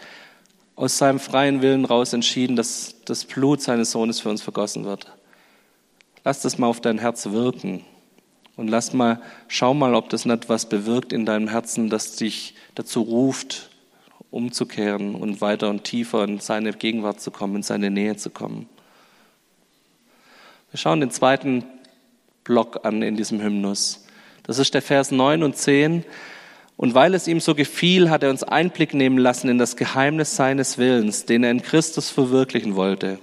aus 0.77 0.99
seinem 0.99 1.21
freien 1.21 1.63
Willen 1.63 1.85
raus 1.85 2.13
entschieden, 2.13 2.57
dass 2.57 2.97
das 3.05 3.25
Blut 3.25 3.63
seines 3.63 3.93
Sohnes 3.93 4.21
für 4.21 4.29
uns 4.29 4.43
vergossen 4.43 4.85
wird. 4.85 5.13
Lass 6.25 6.41
das 6.41 6.59
mal 6.59 6.67
auf 6.67 6.81
dein 6.81 6.99
Herz 6.99 7.27
wirken. 7.27 7.85
Und 8.57 8.69
lass 8.69 8.93
mal, 8.93 9.21
schau 9.49 9.75
mal, 9.75 9.95
ob 9.95 10.09
das 10.11 10.25
nicht 10.25 10.49
was 10.49 10.69
bewirkt 10.69 11.13
in 11.13 11.27
deinem 11.27 11.49
Herzen, 11.49 11.91
das 11.91 12.17
dich 12.17 12.55
dazu 12.75 13.03
ruft, 13.03 13.71
umzukehren 14.35 15.15
und 15.15 15.41
weiter 15.41 15.71
und 15.71 15.85
tiefer 15.85 16.25
in 16.25 16.41
seine 16.41 16.73
Gegenwart 16.73 17.21
zu 17.21 17.31
kommen, 17.31 17.57
in 17.57 17.63
seine 17.63 17.91
Nähe 17.91 18.17
zu 18.17 18.31
kommen. 18.31 18.69
Wir 20.71 20.79
schauen 20.79 21.01
den 21.01 21.13
zweiten 21.13 21.65
Block 22.43 22.85
an 22.85 23.03
in 23.03 23.17
diesem 23.17 23.41
Hymnus. 23.41 24.05
Das 24.43 24.59
ist 24.59 24.75
der 24.75 24.83
Vers 24.83 25.13
9 25.13 25.45
und 25.45 25.57
10. 25.57 26.05
Und 26.77 26.95
weil 26.95 27.15
es 27.15 27.29
ihm 27.29 27.39
so 27.39 27.55
gefiel, 27.55 28.11
hat 28.11 28.25
er 28.25 28.31
uns 28.31 28.43
Einblick 28.43 28.93
nehmen 28.93 29.19
lassen 29.19 29.49
in 29.49 29.59
das 29.59 29.77
Geheimnis 29.77 30.35
seines 30.35 30.79
Willens, 30.79 31.25
den 31.27 31.45
er 31.45 31.53
in 31.53 31.63
Christus 31.63 32.11
verwirklichen 32.11 32.75
wollte. 32.75 33.21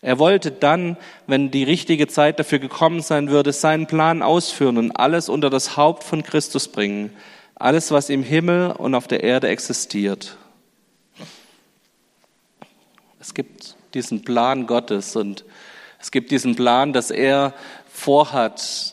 Er 0.00 0.18
wollte 0.20 0.52
dann, 0.52 0.96
wenn 1.26 1.50
die 1.50 1.64
richtige 1.64 2.06
Zeit 2.06 2.38
dafür 2.38 2.60
gekommen 2.60 3.00
sein 3.00 3.28
würde, 3.28 3.52
seinen 3.52 3.86
Plan 3.86 4.22
ausführen 4.22 4.78
und 4.78 4.92
alles 4.92 5.28
unter 5.28 5.50
das 5.50 5.76
Haupt 5.76 6.04
von 6.04 6.22
Christus 6.22 6.68
bringen. 6.68 7.10
Alles, 7.56 7.90
was 7.90 8.08
im 8.08 8.22
Himmel 8.22 8.70
und 8.70 8.94
auf 8.94 9.08
der 9.08 9.24
Erde 9.24 9.48
existiert. 9.48 10.36
Es 13.24 13.32
gibt 13.32 13.74
diesen 13.94 14.22
Plan 14.22 14.66
Gottes 14.66 15.16
und 15.16 15.46
es 15.98 16.10
gibt 16.10 16.30
diesen 16.30 16.56
Plan, 16.56 16.92
dass 16.92 17.10
er 17.10 17.54
vorhat, 17.90 18.92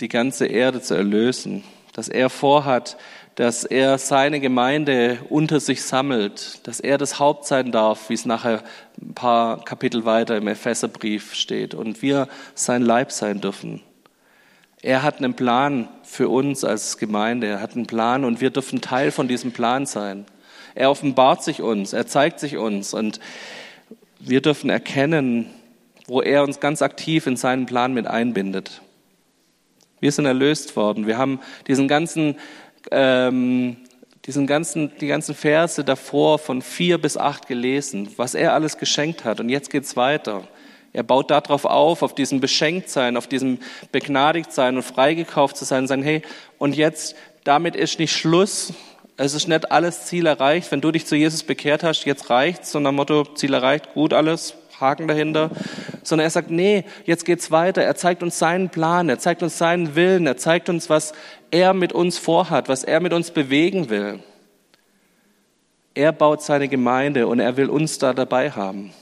die 0.00 0.06
ganze 0.06 0.46
Erde 0.46 0.80
zu 0.80 0.94
erlösen, 0.94 1.64
dass 1.92 2.06
er 2.06 2.30
vorhat, 2.30 2.96
dass 3.34 3.64
er 3.64 3.98
seine 3.98 4.38
Gemeinde 4.38 5.18
unter 5.28 5.58
sich 5.58 5.82
sammelt, 5.82 6.64
dass 6.68 6.78
er 6.78 6.98
das 6.98 7.18
Haupt 7.18 7.46
sein 7.46 7.72
darf, 7.72 8.10
wie 8.10 8.14
es 8.14 8.26
nachher 8.26 8.62
ein 9.02 9.14
paar 9.14 9.64
Kapitel 9.64 10.04
weiter 10.04 10.36
im 10.36 10.46
Epheserbrief 10.46 11.34
steht, 11.34 11.74
und 11.74 12.00
wir 12.00 12.28
sein 12.54 12.82
Leib 12.82 13.10
sein 13.10 13.40
dürfen. 13.40 13.80
Er 14.82 15.02
hat 15.02 15.18
einen 15.18 15.34
Plan 15.34 15.88
für 16.04 16.28
uns 16.28 16.62
als 16.62 16.96
Gemeinde, 16.96 17.48
er 17.48 17.60
hat 17.60 17.74
einen 17.74 17.88
Plan 17.88 18.24
und 18.24 18.40
wir 18.40 18.50
dürfen 18.50 18.80
Teil 18.80 19.10
von 19.10 19.26
diesem 19.26 19.50
Plan 19.50 19.84
sein. 19.84 20.26
Er 20.74 20.90
offenbart 20.90 21.42
sich 21.42 21.62
uns, 21.62 21.92
er 21.92 22.06
zeigt 22.06 22.40
sich 22.40 22.56
uns. 22.56 22.94
Und 22.94 23.20
wir 24.26 24.40
dürfen 24.40 24.70
erkennen, 24.70 25.50
wo 26.06 26.22
er 26.22 26.42
uns 26.42 26.60
ganz 26.60 26.82
aktiv 26.82 27.26
in 27.26 27.36
seinen 27.36 27.66
Plan 27.66 27.92
mit 27.92 28.06
einbindet. 28.06 28.82
Wir 30.00 30.12
sind 30.12 30.26
erlöst 30.26 30.76
worden. 30.76 31.06
Wir 31.06 31.18
haben 31.18 31.40
diesen 31.66 31.88
ganzen, 31.88 32.36
ähm, 32.90 33.76
diesen 34.26 34.46
ganzen, 34.46 34.92
die 34.98 35.06
ganzen 35.06 35.34
Verse 35.34 35.82
davor 35.84 36.38
von 36.38 36.62
vier 36.62 36.98
bis 36.98 37.16
acht 37.16 37.48
gelesen, 37.48 38.10
was 38.16 38.34
er 38.34 38.52
alles 38.52 38.78
geschenkt 38.78 39.24
hat. 39.24 39.40
Und 39.40 39.48
jetzt 39.48 39.70
geht's 39.70 39.96
weiter. 39.96 40.46
Er 40.92 41.02
baut 41.02 41.30
darauf 41.30 41.64
auf, 41.64 42.02
auf 42.02 42.14
diesem 42.14 42.40
Beschenktsein, 42.40 43.16
auf 43.16 43.26
diesem 43.26 43.58
Begnadigtsein 43.90 44.76
und 44.76 44.82
freigekauft 44.82 45.56
zu 45.56 45.64
sein 45.64 45.82
und 45.82 45.88
sagen, 45.88 46.02
hey, 46.02 46.22
und 46.58 46.76
jetzt, 46.76 47.16
damit 47.42 47.74
ist 47.74 47.98
nicht 47.98 48.12
Schluss. 48.12 48.72
Es 49.16 49.34
ist 49.34 49.46
nicht 49.46 49.70
alles 49.70 50.06
Ziel 50.06 50.26
erreicht. 50.26 50.72
Wenn 50.72 50.80
du 50.80 50.90
dich 50.90 51.06
zu 51.06 51.14
Jesus 51.14 51.44
bekehrt 51.44 51.84
hast, 51.84 52.04
jetzt 52.04 52.30
reicht's, 52.30 52.72
so 52.72 52.80
nach 52.80 52.90
Motto, 52.90 53.24
Ziel 53.34 53.54
erreicht, 53.54 53.94
gut 53.94 54.12
alles, 54.12 54.54
Haken 54.80 55.06
dahinter, 55.06 55.50
sondern 56.02 56.26
er 56.26 56.30
sagt, 56.30 56.50
nee, 56.50 56.84
jetzt 57.04 57.24
geht's 57.24 57.52
weiter. 57.52 57.82
Er 57.82 57.94
zeigt 57.94 58.24
uns 58.24 58.40
seinen 58.40 58.70
Plan, 58.70 59.08
er 59.08 59.20
zeigt 59.20 59.44
uns 59.44 59.56
seinen 59.56 59.94
Willen, 59.94 60.26
er 60.26 60.36
zeigt 60.36 60.68
uns, 60.68 60.90
was 60.90 61.12
er 61.52 61.74
mit 61.74 61.92
uns 61.92 62.18
vorhat, 62.18 62.68
was 62.68 62.82
er 62.82 62.98
mit 62.98 63.12
uns 63.12 63.30
bewegen 63.30 63.88
will. 63.88 64.18
Er 65.94 66.10
baut 66.10 66.42
seine 66.42 66.66
Gemeinde 66.66 67.28
und 67.28 67.38
er 67.38 67.56
will 67.56 67.70
uns 67.70 67.98
da 67.98 68.14
dabei 68.14 68.50
haben. 68.50 68.92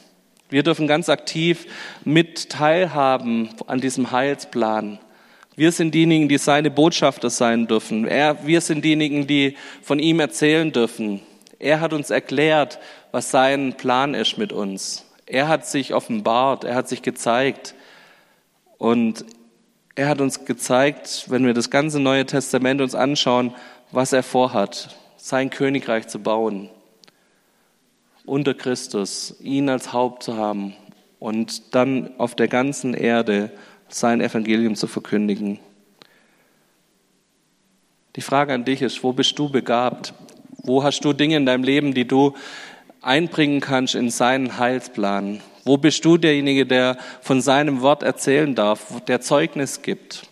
Wir 0.51 0.63
dürfen 0.63 0.87
ganz 0.87 1.09
aktiv 1.09 1.67
mit 2.05 2.51
teilhaben 2.51 3.49
an 3.67 3.81
diesem 3.81 4.11
Heilsplan. 4.11 4.99
Wir 5.55 5.73
sind 5.73 5.95
diejenigen, 5.95 6.29
die 6.29 6.39
seine 6.39 6.71
Botschafter 6.71 7.31
sein 7.31 7.67
dürfen. 7.67 8.07
Er, 8.07 8.47
wir 8.47 8.61
sind 8.61 8.85
diejenigen, 8.85 9.27
die 9.27 9.57
von 9.83 9.99
ihm 9.99 10.21
erzählen 10.21 10.73
dürfen. 10.73 11.21
Er 11.59 11.81
hat 11.81 11.93
uns 11.93 12.11
erklärt, 12.11 12.79
was 13.11 13.31
sein 13.31 13.75
Plan 13.75 14.15
ist 14.15 14.39
mit 14.39 14.53
uns. 14.53 15.05
Er 15.27 15.49
hat 15.49 15.67
sich 15.67 15.95
offenbart, 15.95 16.65
er 16.65 16.75
hat 16.75 16.89
sich 16.89 17.03
gezeigt. 17.03 17.75
Und 18.79 19.25
er 19.95 20.09
hat 20.09 20.21
uns 20.21 20.45
gezeigt, 20.45 21.27
wenn 21.29 21.45
wir 21.45 21.55
das 21.55 21.71
ganze 21.71 22.01
Neue 22.01 22.25
Testament 22.25 22.81
uns 22.81 22.95
anschauen, 22.95 23.55
was 23.91 24.13
er 24.13 24.23
vorhat, 24.23 24.97
sein 25.17 25.51
Königreich 25.51 26.09
zu 26.09 26.19
bauen 26.19 26.71
unter 28.25 28.55
Christus, 28.55 29.37
ihn 29.41 29.69
als 29.69 29.93
Haupt 29.93 30.23
zu 30.23 30.37
haben 30.37 30.75
und 31.19 31.75
dann 31.75 32.11
auf 32.19 32.35
der 32.35 32.49
ganzen 32.49 32.95
Erde 32.95 33.51
sein 33.95 34.21
Evangelium 34.21 34.77
zu 34.77 34.87
verkündigen. 34.87 35.59
Die 38.17 38.21
Frage 38.21 38.53
an 38.53 38.65
dich 38.65 38.83
ist, 38.83 39.03
wo 39.03 39.13
bist 39.13 39.39
du 39.39 39.49
begabt? 39.49 40.15
Wo 40.65 40.83
hast 40.83 41.01
du 41.05 41.13
Dinge 41.13 41.37
in 41.37 41.47
deinem 41.47 41.65
Leben, 41.65 41.95
die 41.95 42.07
du 42.07 42.35
einbringen 43.01 43.61
kannst 43.61 43.95
in 43.95 44.11
seinen 44.11 44.59
Heilsplan? 44.59 45.41
Wo 45.65 45.77
bist 45.77 46.05
du 46.05 46.19
derjenige, 46.19 46.67
der 46.67 46.99
von 47.21 47.41
seinem 47.41 47.81
Wort 47.81 48.03
erzählen 48.03 48.55
darf, 48.55 49.01
der 49.07 49.21
Zeugnis 49.21 49.83
gibt? 49.83 50.27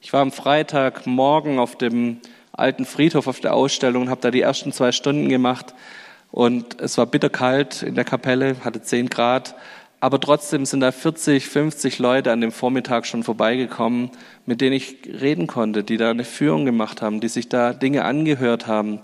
Ich 0.00 0.12
war 0.12 0.20
am 0.20 0.32
Freitagmorgen 0.32 1.58
auf 1.58 1.76
dem 1.76 2.20
alten 2.52 2.84
Friedhof 2.84 3.26
auf 3.26 3.40
der 3.40 3.54
Ausstellung 3.54 4.02
und 4.02 4.10
habe 4.10 4.20
da 4.20 4.30
die 4.30 4.40
ersten 4.40 4.72
zwei 4.72 4.92
Stunden 4.92 5.28
gemacht. 5.28 5.74
Und 6.30 6.80
es 6.80 6.98
war 6.98 7.06
bitterkalt 7.06 7.82
in 7.82 7.94
der 7.94 8.04
Kapelle, 8.04 8.56
hatte 8.64 8.82
10 8.82 9.08
Grad. 9.08 9.54
Aber 9.98 10.20
trotzdem 10.20 10.66
sind 10.66 10.80
da 10.80 10.92
40, 10.92 11.46
50 11.46 11.98
Leute 11.98 12.30
an 12.30 12.40
dem 12.40 12.52
Vormittag 12.52 13.06
schon 13.06 13.22
vorbeigekommen, 13.22 14.10
mit 14.44 14.60
denen 14.60 14.74
ich 14.74 14.98
reden 15.06 15.46
konnte, 15.46 15.82
die 15.82 15.96
da 15.96 16.10
eine 16.10 16.24
Führung 16.24 16.64
gemacht 16.64 17.00
haben, 17.00 17.20
die 17.20 17.28
sich 17.28 17.48
da 17.48 17.72
Dinge 17.72 18.04
angehört 18.04 18.66
haben. 18.66 19.00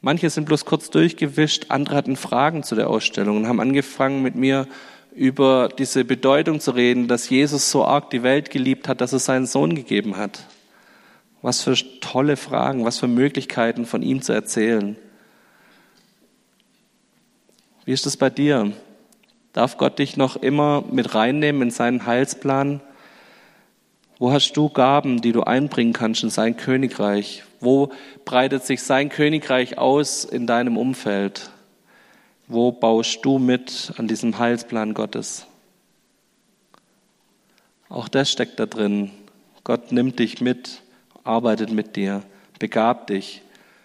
Manche 0.00 0.28
sind 0.28 0.44
bloß 0.44 0.64
kurz 0.64 0.90
durchgewischt, 0.90 1.66
andere 1.68 1.96
hatten 1.96 2.16
Fragen 2.16 2.62
zu 2.62 2.74
der 2.74 2.90
Ausstellung 2.90 3.38
und 3.38 3.48
haben 3.48 3.60
angefangen 3.60 4.22
mit 4.22 4.34
mir 4.34 4.66
über 5.14 5.68
diese 5.68 6.04
Bedeutung 6.04 6.58
zu 6.58 6.72
reden, 6.72 7.06
dass 7.06 7.30
Jesus 7.30 7.70
so 7.70 7.84
arg 7.84 8.10
die 8.10 8.24
Welt 8.24 8.50
geliebt 8.50 8.88
hat, 8.88 9.00
dass 9.00 9.12
er 9.12 9.20
seinen 9.20 9.46
Sohn 9.46 9.76
gegeben 9.76 10.16
hat. 10.16 10.44
Was 11.40 11.62
für 11.62 11.76
tolle 12.00 12.36
Fragen, 12.36 12.84
was 12.84 12.98
für 12.98 13.06
Möglichkeiten 13.06 13.86
von 13.86 14.02
ihm 14.02 14.22
zu 14.22 14.32
erzählen. 14.32 14.96
Wie 17.84 17.92
ist 17.92 18.06
es 18.06 18.16
bei 18.16 18.30
dir? 18.30 18.72
Darf 19.54 19.78
Gott 19.78 20.00
dich 20.00 20.16
noch 20.16 20.34
immer 20.34 20.82
mit 20.90 21.14
reinnehmen 21.14 21.62
in 21.62 21.70
seinen 21.70 22.06
Heilsplan? 22.06 22.80
Wo 24.18 24.32
hast 24.32 24.54
du 24.54 24.68
Gaben, 24.68 25.22
die 25.22 25.30
du 25.30 25.42
einbringen 25.42 25.92
kannst 25.92 26.24
in 26.24 26.30
sein 26.30 26.56
Königreich? 26.56 27.44
Wo 27.60 27.92
breitet 28.24 28.64
sich 28.64 28.82
sein 28.82 29.10
Königreich 29.10 29.78
aus 29.78 30.24
in 30.24 30.48
deinem 30.48 30.76
Umfeld? 30.76 31.50
Wo 32.48 32.72
baust 32.72 33.24
du 33.24 33.38
mit 33.38 33.92
an 33.96 34.08
diesem 34.08 34.38
Heilsplan 34.40 34.92
Gottes? 34.92 35.46
Auch 37.88 38.08
das 38.08 38.32
steckt 38.32 38.58
da 38.58 38.66
drin. 38.66 39.12
Gott 39.62 39.92
nimmt 39.92 40.18
dich 40.18 40.40
mit, 40.40 40.82
arbeitet 41.22 41.70
mit 41.70 41.94
dir, 41.94 42.24
begabt 42.58 43.10
dich. 43.10 43.42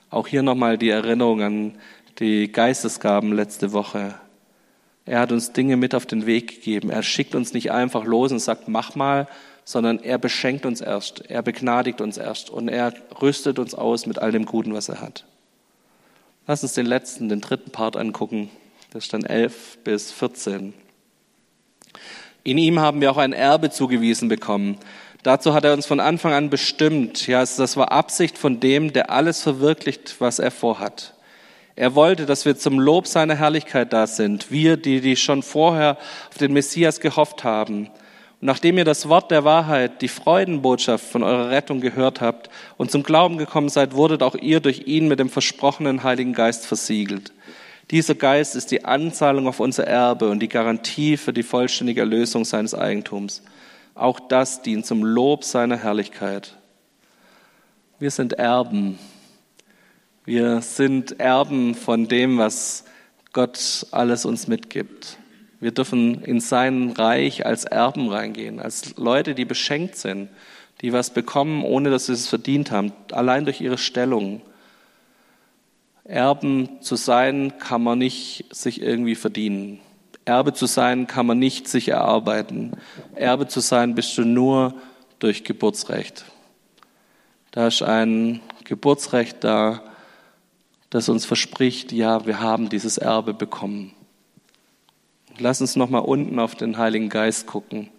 Auch 0.10 0.26
hier 0.26 0.42
nochmal 0.42 0.80
die 0.80 0.90
Erinnerung 0.90 1.44
an 1.44 1.76
die 2.18 2.52
Geistesgaben 2.52 3.34
letzte 3.34 3.72
Woche. 3.72 4.16
Er 5.10 5.22
hat 5.22 5.32
uns 5.32 5.54
Dinge 5.54 5.76
mit 5.76 5.96
auf 5.96 6.06
den 6.06 6.28
Weg 6.28 6.50
gegeben. 6.50 6.92
Er 6.92 7.02
schickt 7.02 7.34
uns 7.34 7.52
nicht 7.52 7.72
einfach 7.72 8.06
los 8.06 8.32
und 8.32 8.38
sagt, 8.38 8.68
mach 8.68 8.94
mal, 8.94 9.28
sondern 9.66 9.98
er 9.98 10.20
beschenkt 10.20 10.68
uns 10.68 10.82
erst, 10.82 11.32
er 11.32 11.42
begnadigt 11.42 12.00
uns 12.00 12.20
erst 12.20 12.52
und 12.52 12.68
er 12.68 12.94
rüstet 13.20 13.58
uns 13.58 13.74
aus 13.74 14.06
mit 14.06 14.20
all 14.20 14.32
dem 14.32 14.46
Guten, 14.46 14.72
was 14.72 14.88
er 14.88 15.02
hat. 15.02 15.26
Lass 16.46 16.62
uns 16.62 16.74
den 16.74 16.86
letzten, 16.86 17.28
den 17.28 17.42
dritten 17.42 17.72
Part 17.72 17.98
angucken. 17.98 18.52
Das 18.92 19.06
ist 19.06 19.14
dann 19.14 19.26
11 19.26 19.80
bis 19.84 20.12
14. 20.12 20.76
In 22.44 22.60
ihm 22.60 22.80
haben 22.80 23.02
wir 23.02 23.10
auch 23.10 23.18
ein 23.18 23.34
Erbe 23.34 23.72
zugewiesen 23.72 24.30
bekommen. 24.30 24.78
Dazu 25.24 25.56
hat 25.56 25.66
er 25.66 25.74
uns 25.74 25.88
von 25.88 26.00
Anfang 26.00 26.34
an 26.34 26.52
bestimmt. 26.52 27.26
Ja, 27.26 27.40
das 27.40 27.78
war 27.78 27.92
Absicht 27.92 28.38
von 28.38 28.60
dem, 28.60 28.94
der 28.94 29.10
alles 29.10 29.42
verwirklicht, 29.42 30.18
was 30.20 30.38
er 30.38 30.52
vorhat. 30.52 31.16
Er 31.80 31.96
wollte, 31.96 32.26
dass 32.26 32.44
wir 32.44 32.58
zum 32.58 32.78
Lob 32.78 33.08
seiner 33.08 33.36
Herrlichkeit 33.36 33.94
da 33.94 34.06
sind. 34.06 34.52
Wir, 34.52 34.76
die, 34.76 35.00
die 35.00 35.16
schon 35.16 35.42
vorher 35.42 35.98
auf 36.30 36.38
den 36.38 36.52
Messias 36.52 37.00
gehofft 37.00 37.46
haben. 37.46 37.86
Und 37.86 38.48
nachdem 38.48 38.78
ihr 38.78 38.84
das 38.84 39.08
Wort 39.08 39.32
der 39.32 39.46
Wahrheit, 39.46 40.02
die 40.02 40.10
Freudenbotschaft 40.10 41.06
von 41.06 41.24
eurer 41.24 41.52
Rettung 41.52 41.80
gehört 41.80 42.20
habt 42.20 42.50
und 42.76 42.92
zum 42.92 43.04
Glauben 43.04 43.38
gekommen 43.38 43.70
seid, 43.70 43.94
wurdet 43.94 44.24
auch 44.24 44.36
ihr 44.36 44.60
durch 44.60 44.88
ihn 44.88 45.08
mit 45.08 45.20
dem 45.20 45.30
versprochenen 45.30 46.04
Heiligen 46.04 46.34
Geist 46.34 46.66
versiegelt. 46.66 47.32
Dieser 47.92 48.16
Geist 48.16 48.58
ist 48.58 48.72
die 48.72 48.84
Anzahlung 48.84 49.48
auf 49.48 49.62
unser 49.62 49.88
Erbe 49.88 50.30
und 50.30 50.42
die 50.42 50.50
Garantie 50.50 51.16
für 51.16 51.32
die 51.32 51.44
vollständige 51.44 52.02
Erlösung 52.02 52.44
seines 52.44 52.74
Eigentums. 52.76 53.42
Auch 53.96 54.20
das 54.20 54.64
dient 54.64 54.86
zum 54.86 55.02
Lob 55.02 55.46
seiner 55.46 55.78
Herrlichkeit. 55.78 56.58
Wir 58.00 58.12
sind 58.12 58.34
Erben 58.34 59.00
wir 60.30 60.62
sind 60.62 61.20
Erben 61.20 61.74
von 61.74 62.08
dem, 62.08 62.38
was 62.38 62.86
Gott 63.34 63.88
alles 63.90 64.26
uns 64.26 64.48
mitgibt. 64.48 65.18
Wir 65.60 65.72
dürfen 65.72 66.24
in 66.24 66.40
sein 66.40 66.92
Reich 66.92 67.48
als 67.48 67.66
Erben 67.66 68.10
reingehen, 68.10 68.60
als 68.60 68.96
Leute, 68.96 69.34
die 69.34 69.46
beschenkt 69.46 69.96
sind, 69.96 70.30
die 70.82 70.94
was 70.94 71.10
bekommen, 71.10 71.64
ohne 71.64 71.90
dass 71.90 72.06
sie 72.06 72.14
es 72.14 72.28
verdient 72.28 72.70
haben, 72.70 72.94
allein 73.12 73.46
durch 73.46 73.60
ihre 73.60 73.80
Stellung. 73.80 74.44
Erben 76.04 76.80
zu 76.82 76.96
sein, 76.96 77.58
kann 77.58 77.82
man 77.82 77.98
nicht 77.98 78.56
sich 78.56 78.84
irgendwie 78.84 79.16
verdienen. 79.16 79.80
Erbe 80.26 80.54
zu 80.54 80.68
sein, 80.68 81.08
kann 81.08 81.26
man 81.26 81.40
nicht 81.40 81.68
sich 81.68 81.88
erarbeiten. 81.88 82.74
Erbe 83.16 83.48
zu 83.48 83.62
sein, 83.62 83.96
bist 83.96 84.16
du 84.16 84.26
nur 84.26 84.76
durch 85.18 85.44
Geburtsrecht. 85.44 86.24
Da 87.50 87.66
ist 87.66 87.82
ein 87.82 88.42
Geburtsrecht 88.64 89.44
da, 89.44 89.82
das 90.90 91.10
uns 91.10 91.26
verspricht, 91.26 91.92
ja, 91.92 92.26
wir 92.26 92.40
haben 92.40 92.70
dieses 92.70 92.98
Erbe 92.98 93.34
bekommen. 93.34 93.94
Lass 95.38 95.62
uns 95.62 95.76
nochmal 95.76 96.02
unten 96.02 96.40
auf 96.40 96.56
den 96.56 96.78
Heiligen 96.78 97.10
Geist 97.10 97.48
gucken. 97.48 97.90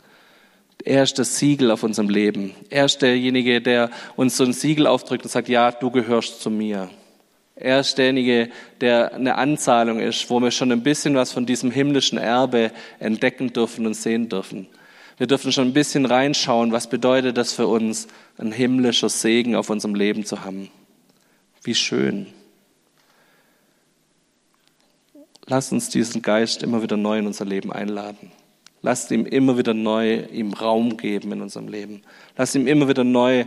Er 0.84 1.02
ist 1.02 1.18
das 1.18 1.38
Siegel 1.38 1.70
auf 1.70 1.82
unserem 1.82 2.08
Leben. 2.08 2.54
Er 2.70 2.86
ist 2.86 3.02
derjenige, 3.02 3.60
der 3.60 3.90
uns 4.16 4.36
so 4.36 4.44
ein 4.44 4.52
Siegel 4.52 4.86
aufdrückt 4.86 5.24
und 5.24 5.30
sagt, 5.30 5.48
ja, 5.48 5.70
du 5.72 5.90
gehörst 5.90 6.40
zu 6.40 6.50
mir. 6.50 6.90
Er 7.54 7.80
ist 7.80 7.98
derjenige, 7.98 8.48
der 8.80 9.14
eine 9.14 9.34
Anzahlung 9.36 10.00
ist, 10.00 10.30
wo 10.30 10.40
wir 10.40 10.50
schon 10.50 10.72
ein 10.72 10.82
bisschen 10.82 11.14
was 11.14 11.32
von 11.32 11.44
diesem 11.44 11.70
himmlischen 11.70 12.16
Erbe 12.16 12.72
entdecken 12.98 13.52
dürfen 13.52 13.86
und 13.86 13.94
sehen 13.94 14.30
dürfen. 14.30 14.66
Wir 15.18 15.26
dürfen 15.26 15.52
schon 15.52 15.68
ein 15.68 15.74
bisschen 15.74 16.06
reinschauen, 16.06 16.72
was 16.72 16.88
bedeutet 16.88 17.36
das 17.36 17.52
für 17.52 17.66
uns, 17.66 18.08
ein 18.38 18.52
himmlischer 18.52 19.10
Segen 19.10 19.54
auf 19.54 19.68
unserem 19.68 19.94
Leben 19.94 20.24
zu 20.24 20.44
haben. 20.44 20.70
Wie 21.62 21.74
schön. 21.74 22.26
Lass 25.50 25.72
uns 25.72 25.88
diesen 25.88 26.22
Geist 26.22 26.62
immer 26.62 26.80
wieder 26.80 26.96
neu 26.96 27.18
in 27.18 27.26
unser 27.26 27.44
Leben 27.44 27.72
einladen. 27.72 28.30
Lass 28.82 29.10
ihm 29.10 29.26
immer 29.26 29.58
wieder 29.58 29.74
neu 29.74 30.24
ihm 30.26 30.52
Raum 30.52 30.96
geben 30.96 31.32
in 31.32 31.42
unserem 31.42 31.66
Leben. 31.66 32.02
Lass 32.36 32.54
ihm 32.54 32.68
immer 32.68 32.86
wieder 32.86 33.02
neu 33.02 33.46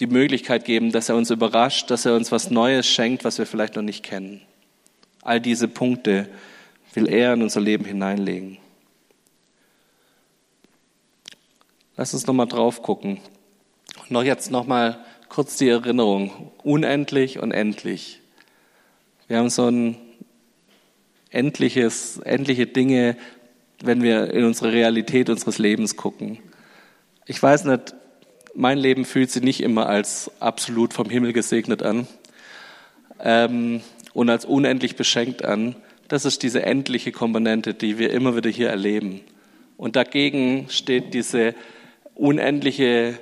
die 0.00 0.06
Möglichkeit 0.06 0.66
geben, 0.66 0.92
dass 0.92 1.08
er 1.08 1.16
uns 1.16 1.30
überrascht, 1.30 1.90
dass 1.90 2.04
er 2.04 2.14
uns 2.14 2.30
was 2.30 2.50
Neues 2.50 2.86
schenkt, 2.86 3.24
was 3.24 3.38
wir 3.38 3.46
vielleicht 3.46 3.74
noch 3.74 3.82
nicht 3.82 4.02
kennen. 4.02 4.42
All 5.22 5.40
diese 5.40 5.66
Punkte 5.66 6.28
will 6.92 7.08
er 7.08 7.32
in 7.32 7.40
unser 7.40 7.62
Leben 7.62 7.86
hineinlegen. 7.86 8.58
Lass 11.96 12.12
uns 12.12 12.26
nochmal 12.26 12.48
drauf 12.48 12.82
gucken. 12.82 13.18
noch 14.10 14.24
jetzt 14.24 14.50
nochmal 14.50 15.02
kurz 15.30 15.56
die 15.56 15.70
Erinnerung. 15.70 16.52
Unendlich 16.62 17.38
und 17.38 17.50
endlich. 17.50 18.20
Wir 19.26 19.38
haben 19.38 19.48
so 19.48 19.70
ein 19.70 19.96
endliches, 21.34 22.18
endliche 22.18 22.66
Dinge 22.66 23.16
wenn 23.82 24.02
wir 24.02 24.32
in 24.32 24.44
unsere 24.44 24.72
Realität 24.72 25.28
unseres 25.28 25.58
Lebens 25.58 25.96
gucken. 25.96 26.38
Ich 27.26 27.42
weiß 27.42 27.64
nicht, 27.64 27.94
mein 28.54 28.78
Leben 28.78 29.04
fühlt 29.04 29.30
sich 29.30 29.42
nicht 29.42 29.62
immer 29.62 29.86
als 29.86 30.30
absolut 30.40 30.94
vom 30.94 31.10
Himmel 31.10 31.32
gesegnet 31.32 31.82
an 31.82 32.06
ähm, 33.20 33.80
und 34.12 34.30
als 34.30 34.44
unendlich 34.44 34.96
beschenkt 34.96 35.44
an. 35.44 35.76
Das 36.08 36.24
ist 36.24 36.42
diese 36.42 36.62
endliche 36.62 37.12
Komponente, 37.12 37.74
die 37.74 37.98
wir 37.98 38.10
immer 38.10 38.36
wieder 38.36 38.50
hier 38.50 38.68
erleben. 38.68 39.20
Und 39.76 39.96
dagegen 39.96 40.66
steht 40.68 41.14
diese 41.14 41.54
unendliche 42.14 43.18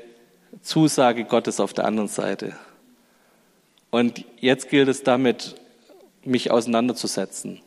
Zusage 0.61 1.25
Gottes 1.25 1.61
auf 1.61 1.73
der 1.73 1.87
anderen 1.87 2.09
Seite. 2.09 2.55
Und 3.91 4.25
jetzt 4.39 4.69
gilt 4.69 4.89
es 4.89 5.03
damit, 5.03 5.55
mich 6.25 6.51
auseinanderzusetzen. 6.51 7.61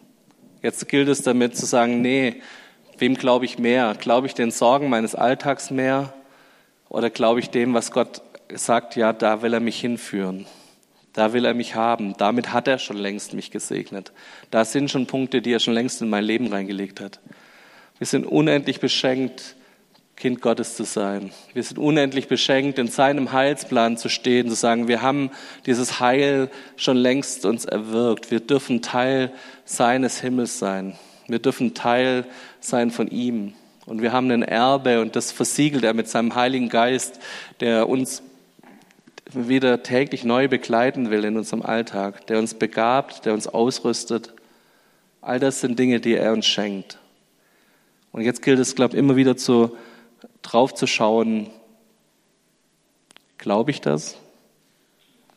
Jetzt 0.65 0.87
gilt 0.87 1.09
es 1.09 1.21
damit 1.21 1.55
zu 1.55 1.67
sagen, 1.67 2.01
nee, 2.01 2.41
wem 2.97 3.13
glaube 3.13 3.45
ich 3.45 3.59
mehr? 3.59 3.93
Glaube 3.99 4.25
ich 4.25 4.33
den 4.33 4.49
Sorgen 4.49 4.89
meines 4.89 5.13
Alltags 5.13 5.69
mehr? 5.69 6.11
Oder 6.89 7.11
glaube 7.11 7.39
ich 7.39 7.51
dem, 7.51 7.75
was 7.75 7.91
Gott 7.91 8.23
sagt, 8.51 8.95
ja, 8.95 9.13
da 9.13 9.43
will 9.43 9.53
er 9.53 9.59
mich 9.59 9.79
hinführen? 9.79 10.47
Da 11.13 11.33
will 11.33 11.45
er 11.45 11.53
mich 11.53 11.75
haben. 11.75 12.17
Damit 12.17 12.51
hat 12.51 12.67
er 12.67 12.79
schon 12.79 12.97
längst 12.97 13.35
mich 13.35 13.51
gesegnet. 13.51 14.11
Da 14.49 14.65
sind 14.65 14.89
schon 14.89 15.05
Punkte, 15.05 15.43
die 15.43 15.53
er 15.53 15.59
schon 15.59 15.75
längst 15.75 16.01
in 16.01 16.09
mein 16.09 16.23
Leben 16.23 16.47
reingelegt 16.47 16.99
hat. 16.99 17.19
Wir 17.99 18.07
sind 18.07 18.25
unendlich 18.25 18.79
beschenkt, 18.79 19.55
Kind 20.15 20.41
Gottes 20.41 20.75
zu 20.75 20.85
sein. 20.85 21.31
Wir 21.53 21.63
sind 21.63 21.77
unendlich 21.77 22.27
beschenkt, 22.27 22.79
in 22.79 22.87
seinem 22.87 23.33
Heilsplan 23.33 23.97
zu 23.97 24.07
stehen, 24.07 24.47
zu 24.47 24.55
sagen, 24.55 24.87
wir 24.87 25.01
haben 25.01 25.29
dieses 25.65 25.99
Heil 25.99 26.49
schon 26.77 26.95
längst 26.95 27.45
uns 27.45 27.65
erwirkt. 27.65 28.31
Wir 28.31 28.39
dürfen 28.39 28.81
Teil 28.81 29.31
seines 29.65 30.21
Himmels 30.21 30.57
sein. 30.57 30.95
Wir 31.27 31.39
dürfen 31.39 31.73
Teil 31.73 32.25
sein 32.61 32.91
von 32.91 33.07
ihm. 33.09 33.53
Und 33.85 34.01
wir 34.01 34.13
haben 34.13 34.31
ein 34.31 34.41
Erbe 34.41 35.01
und 35.01 35.15
das 35.15 35.31
versiegelt 35.31 35.83
er 35.83 35.93
mit 35.93 36.07
seinem 36.07 36.33
Heiligen 36.33 36.69
Geist, 36.69 37.19
der 37.59 37.89
uns 37.89 38.23
wieder 39.31 39.83
täglich 39.83 40.23
neu 40.23 40.47
begleiten 40.47 41.09
will 41.11 41.25
in 41.25 41.37
unserem 41.37 41.61
Alltag, 41.61 42.25
der 42.27 42.39
uns 42.39 42.53
begabt, 42.53 43.25
der 43.25 43.33
uns 43.33 43.47
ausrüstet. 43.47 44.33
All 45.21 45.39
das 45.39 45.61
sind 45.61 45.77
Dinge, 45.77 45.99
die 45.99 46.15
er 46.15 46.31
uns 46.31 46.45
schenkt. 46.45 46.99
Und 48.11 48.21
jetzt 48.21 48.41
gilt 48.41 48.59
es, 48.59 48.75
glaube 48.75 48.93
ich, 48.95 48.99
immer 48.99 49.15
wieder 49.15 49.35
zu, 49.35 49.75
drauf 50.45 50.73
zu 50.73 50.87
schauen, 50.87 51.49
glaube 53.37 53.71
ich 53.71 53.81
das? 53.81 54.17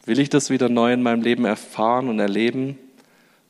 Will 0.05 0.19
ich 0.19 0.31
das 0.31 0.51
wieder 0.51 0.69
neu 0.69 0.93
in 0.93 1.03
meinem 1.03 1.23
Leben 1.23 1.45
erfahren 1.45 2.09
und 2.09 2.19
erleben? 2.19 2.79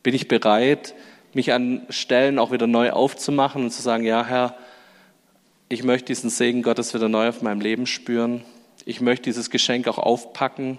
Bin 0.03 0.15
ich 0.15 0.29
bereit, 0.29 0.95
mich 1.35 1.53
an 1.53 1.87
Stellen 1.91 2.39
auch 2.39 2.53
wieder 2.53 2.67
neu 2.67 2.91
aufzumachen 2.91 3.65
und 3.65 3.71
zu 3.71 3.83
sagen, 3.83 4.05
ja 4.05 4.25
Herr, 4.25 4.57
ich 5.69 5.85
möchte 5.85 6.07
diesen 6.07 6.31
Segen 6.31 6.63
Gottes 6.63 6.95
wieder 6.95 7.09
neu 7.09 7.29
auf 7.29 7.43
meinem 7.43 7.61
Leben 7.61 7.87
spüren 7.87 8.43
ich 8.89 9.03
möchte 9.03 9.25
dieses 9.25 9.51
Geschenk 9.51 9.87
auch 9.87 9.99
aufpacken. 9.99 10.79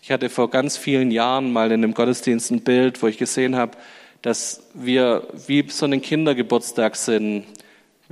Ich 0.00 0.12
hatte 0.12 0.30
vor 0.30 0.48
ganz 0.48 0.76
vielen 0.76 1.10
Jahren 1.10 1.52
mal 1.52 1.72
in 1.72 1.82
einem 1.82 1.92
Gottesdienst 1.92 2.52
ein 2.52 2.60
Bild, 2.60 3.02
wo 3.02 3.08
ich 3.08 3.18
gesehen 3.18 3.56
habe, 3.56 3.76
dass 4.22 4.62
wir 4.72 5.26
wie 5.48 5.68
so 5.68 5.86
einen 5.86 6.00
Kindergeburtstag 6.00 6.94
sind. 6.94 7.46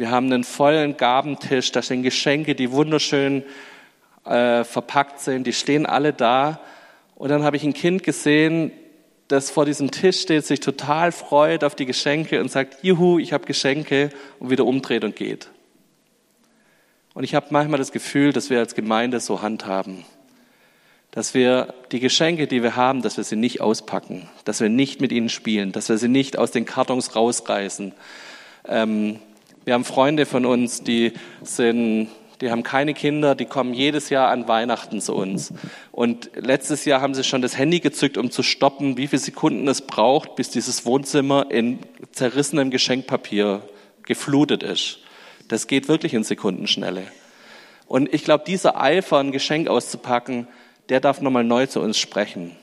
Wir 0.01 0.11
haben 0.11 0.33
einen 0.33 0.45
vollen 0.45 0.97
Gabentisch, 0.97 1.73
da 1.73 1.83
stehen 1.83 2.03
Geschenke, 2.03 2.55
die 2.55 2.73
wunderschön 2.73 3.45
äh, 4.25 4.65
verpackt 4.65 5.21
sind, 5.21 5.47
die 5.47 5.53
stehen 5.53 5.85
alle 5.85 6.15
da. 6.15 6.59
Und 7.17 7.29
dann 7.29 7.43
habe 7.43 7.59
ich 7.59 7.65
ein 7.65 7.75
Kind 7.75 8.03
gesehen, 8.03 8.73
das 9.29 9.51
vor 9.51 9.67
diesem 9.67 9.91
Tisch 9.91 10.23
steht, 10.23 10.47
sich 10.47 10.61
total 10.61 11.13
freut 11.13 11.65
auf 11.65 11.75
die 11.75 11.85
Geschenke 11.85 12.41
und 12.41 12.51
sagt, 12.51 12.79
juhu, 12.83 13.19
ich 13.19 13.35
habe 13.35 13.45
Geschenke 13.45 14.09
und 14.39 14.49
wieder 14.49 14.65
umdreht 14.65 15.05
und 15.05 15.17
geht. 15.17 15.51
Und 17.13 17.25
ich 17.25 17.35
habe 17.35 17.49
manchmal 17.51 17.79
das 17.79 17.93
Gefühl, 17.93 18.33
dass 18.33 18.49
wir 18.49 18.59
als 18.59 18.75
Gemeinde 18.75 19.21
so 19.21 19.43
handhaben, 19.43 20.07
dass 21.11 21.35
wir 21.35 21.75
die 21.93 22.01
Geschenke, 22.01 22.47
die 22.47 22.63
wir 22.63 22.75
haben, 22.75 23.03
dass 23.03 23.19
wir 23.19 23.25
sie 23.25 23.37
nicht 23.37 23.61
auspacken, 23.61 24.31
dass 24.47 24.63
wir 24.63 24.71
nicht 24.71 25.03
mit 25.03 25.13
ihnen 25.13 25.29
spielen, 25.29 25.73
dass 25.73 25.91
wir 25.91 25.99
sie 25.99 26.09
nicht 26.09 26.39
aus 26.39 26.53
den 26.53 26.65
Kartons 26.65 27.15
rausreißen. 27.15 27.93
Ähm, 28.67 29.19
wir 29.65 29.75
haben 29.75 29.85
Freunde 29.85 30.27
von 30.27 30.47
uns, 30.47 30.83
die 30.83 31.13
sind, 31.43 32.09
die 32.41 32.51
haben 32.51 32.63
keine 32.63 32.95
Kinder, 32.95 33.35
die 33.35 33.45
kommen 33.45 33.75
jedes 33.75 34.09
Jahr 34.09 34.31
an 34.31 34.49
Weihnachten 34.49 35.01
zu 35.01 35.15
uns. 35.15 35.53
Und 35.93 36.31
letztes 36.35 36.85
Jahr 36.85 37.01
haben 37.01 37.15
sie 37.15 37.25
schon 37.25 37.43
das 37.43 37.59
Handy 37.59 37.81
gezückt, 37.81 38.17
um 38.17 38.31
zu 38.31 38.43
stoppen, 38.43 38.97
wie 38.97 39.07
viele 39.07 39.21
Sekunden 39.21 39.69
es 39.69 39.83
braucht, 39.83 40.37
bis 40.37 40.51
dieses 40.51 40.87
Wohnzimmer 40.87 41.51
in 41.51 41.79
zerrissenem 42.13 42.71
Geschenkpapier 42.71 43.63
geflutet 44.05 44.63
ist. 44.63 45.01
Das 45.49 45.67
geht 45.67 45.89
wirklich 45.89 46.15
in 46.15 46.25
Sekundenschnelle. 46.25 47.03
Und 47.87 48.13
ich 48.15 48.25
glaube, 48.25 48.45
dieser 48.47 48.81
Eifer, 48.81 49.19
ein 49.19 49.33
Geschenk 49.33 49.69
auszupacken, 49.69 50.47
der 50.89 51.01
darf 51.01 51.21
nochmal 51.21 51.45
neu 51.45 51.67
zu 51.67 51.81
uns 51.81 51.99
sprechen. 51.99 52.57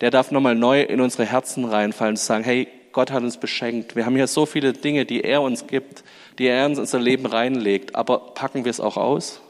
Der 0.00 0.10
darf 0.10 0.30
nochmal 0.30 0.54
neu 0.54 0.82
in 0.82 1.00
unsere 1.00 1.24
Herzen 1.24 1.64
reinfallen 1.64 2.12
und 2.12 2.18
sagen, 2.18 2.44
hey, 2.44 2.68
Gott 2.96 3.10
hat 3.10 3.22
uns 3.22 3.36
beschenkt. 3.36 3.94
Wir 3.94 4.06
haben 4.06 4.16
hier 4.16 4.26
so 4.26 4.46
viele 4.46 4.72
Dinge, 4.72 5.04
die 5.04 5.22
er 5.22 5.42
uns 5.42 5.66
gibt, 5.66 6.02
die 6.38 6.46
er 6.46 6.64
in 6.64 6.78
unser 6.78 6.98
Leben 6.98 7.26
reinlegt. 7.26 7.94
Aber 7.94 8.32
packen 8.32 8.64
wir 8.64 8.70
es 8.70 8.80
auch 8.80 8.96
aus? 8.96 9.42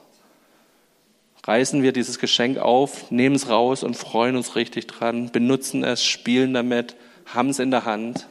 Reißen 1.44 1.80
wir 1.80 1.92
dieses 1.92 2.18
Geschenk 2.18 2.58
auf, 2.58 3.08
nehmen 3.12 3.36
es 3.36 3.48
raus 3.48 3.84
und 3.84 3.96
freuen 3.96 4.34
uns 4.34 4.56
richtig 4.56 4.88
dran, 4.88 5.30
benutzen 5.30 5.84
es, 5.84 6.04
spielen 6.04 6.54
damit, 6.54 6.96
haben 7.24 7.50
es 7.50 7.60
in 7.60 7.70
der 7.70 7.84
Hand. 7.84 8.26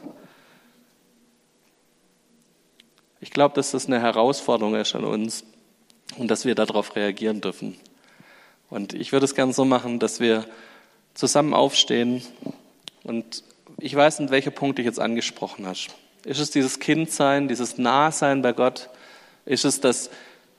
Ich 3.22 3.30
glaube, 3.30 3.54
dass 3.54 3.70
das 3.70 3.86
eine 3.86 4.02
Herausforderung 4.02 4.74
ist 4.74 4.94
an 4.94 5.04
uns 5.04 5.44
und 6.18 6.30
dass 6.30 6.44
wir 6.44 6.54
darauf 6.54 6.94
reagieren 6.94 7.40
dürfen. 7.40 7.78
Und 8.68 8.92
ich 8.92 9.12
würde 9.12 9.24
es 9.24 9.34
gerne 9.34 9.54
so 9.54 9.64
machen, 9.64 9.98
dass 9.98 10.20
wir 10.20 10.44
zusammen 11.14 11.54
aufstehen 11.54 12.20
und 13.02 13.45
ich 13.78 13.94
weiß 13.94 14.20
nicht, 14.20 14.30
welcher 14.30 14.50
Punkt 14.50 14.78
ich 14.78 14.84
jetzt 14.84 15.00
angesprochen 15.00 15.66
hast. 15.66 15.88
Ist 16.24 16.40
es 16.40 16.50
dieses 16.50 16.80
Kindsein, 16.80 17.48
dieses 17.48 17.78
Nahsein 17.78 18.42
bei 18.42 18.52
Gott? 18.52 18.90
Ist 19.44 19.64
es, 19.64 19.80
dass 19.80 20.10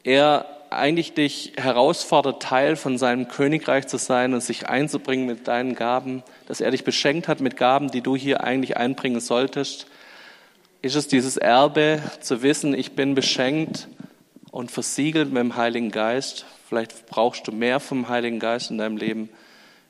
er 0.04 0.46
eigentlich 0.70 1.14
dich 1.14 1.54
herausfordert, 1.58 2.42
Teil 2.42 2.76
von 2.76 2.98
seinem 2.98 3.28
Königreich 3.28 3.88
zu 3.88 3.98
sein 3.98 4.34
und 4.34 4.42
sich 4.42 4.68
einzubringen 4.68 5.26
mit 5.26 5.48
deinen 5.48 5.76
Gaben, 5.76 6.24
dass 6.46 6.62
er 6.62 6.72
dich 6.72 6.84
beschenkt 6.84 7.28
hat 7.28 7.40
mit 7.40 7.58
Gaben, 7.58 7.90
die 7.92 8.02
du 8.02 8.16
hier 8.16 8.44
eigentlich 8.44 8.78
einbringen 8.78 9.20
solltest? 9.20 9.88
ist 10.82 10.96
es 10.96 11.08
dieses 11.08 11.38
Erbe 11.38 12.02
zu 12.22 12.42
wissen, 12.42 12.74
ich 12.74 12.94
bin 12.94 13.16
beschenkt 13.16 13.88
und 14.52 14.72
versiegelt 14.72 15.30
mit 15.30 15.42
dem 15.42 15.56
Heiligen 15.56 15.92
Geist. 15.92 16.46
Vielleicht 16.68 17.08
brauchst 17.08 17.48
du 17.48 17.52
mehr 17.52 17.80
vom 17.80 18.10
Heiligen 18.10 18.40
Geist 18.40 18.72
in 18.72 18.78
deinem 18.78 18.98
Leben. 18.98 19.30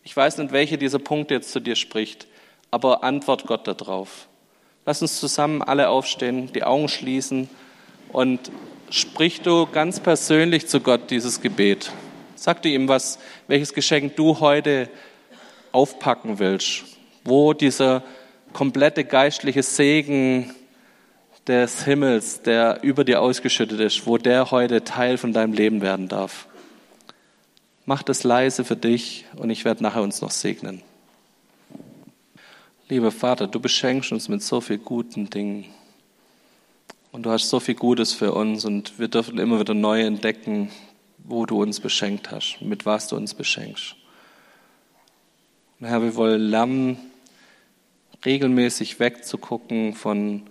Ich 0.03 0.15
weiß 0.15 0.37
nicht, 0.37 0.51
welche 0.51 0.77
dieser 0.77 0.99
Punkte 0.99 1.33
jetzt 1.33 1.51
zu 1.51 1.59
dir 1.59 1.75
spricht, 1.75 2.27
aber 2.71 3.03
antwort 3.03 3.45
Gott 3.45 3.67
darauf. 3.67 4.27
Lass 4.85 5.01
uns 5.01 5.19
zusammen 5.19 5.61
alle 5.61 5.89
aufstehen, 5.89 6.51
die 6.53 6.63
Augen 6.63 6.87
schließen 6.87 7.49
und 8.11 8.51
sprich 8.89 9.41
du 9.41 9.67
ganz 9.67 9.99
persönlich 9.99 10.67
zu 10.67 10.79
Gott 10.79 11.11
dieses 11.11 11.41
Gebet. 11.41 11.91
Sag 12.35 12.61
du 12.61 12.69
ihm, 12.69 12.87
was, 12.87 13.19
welches 13.47 13.73
Geschenk 13.73 14.15
du 14.15 14.39
heute 14.39 14.89
aufpacken 15.71 16.39
willst, 16.39 16.83
wo 17.23 17.53
dieser 17.53 18.03
komplette 18.53 19.03
geistliche 19.03 19.63
Segen 19.63 20.53
des 21.47 21.83
Himmels, 21.83 22.41
der 22.41 22.79
über 22.83 23.03
dir 23.03 23.21
ausgeschüttet 23.21 23.79
ist, 23.79 24.05
wo 24.05 24.17
der 24.17 24.51
heute 24.51 24.83
Teil 24.83 25.17
von 25.17 25.33
deinem 25.33 25.53
Leben 25.53 25.81
werden 25.81 26.07
darf. 26.07 26.47
Mach 27.85 28.03
das 28.03 28.23
leise 28.23 28.65
für 28.65 28.75
dich 28.75 29.25
und 29.37 29.49
ich 29.49 29.63
werde 29.63 29.83
nachher 29.83 30.01
uns 30.01 30.21
noch 30.21 30.31
segnen. 30.31 30.81
Lieber 32.89 33.11
Vater, 33.11 33.47
du 33.47 33.59
beschenkst 33.59 34.13
uns 34.13 34.29
mit 34.29 34.41
so 34.41 34.61
viel 34.61 34.77
guten 34.77 35.29
Dingen. 35.29 35.65
Und 37.11 37.25
du 37.25 37.31
hast 37.31 37.49
so 37.49 37.59
viel 37.59 37.75
Gutes 37.75 38.13
für 38.13 38.33
uns 38.33 38.63
und 38.63 38.97
wir 38.97 39.09
dürfen 39.09 39.39
immer 39.39 39.59
wieder 39.59 39.73
neu 39.73 40.03
entdecken, 40.03 40.69
wo 41.17 41.45
du 41.45 41.61
uns 41.61 41.81
beschenkt 41.81 42.31
hast, 42.31 42.61
mit 42.61 42.85
was 42.85 43.09
du 43.09 43.17
uns 43.17 43.33
beschenkst. 43.33 43.95
Und 45.81 45.87
Herr, 45.87 46.01
wir 46.01 46.15
wollen 46.15 46.39
lernen, 46.39 46.97
regelmäßig 48.23 49.01
wegzugucken 49.01 49.93
von 49.93 50.43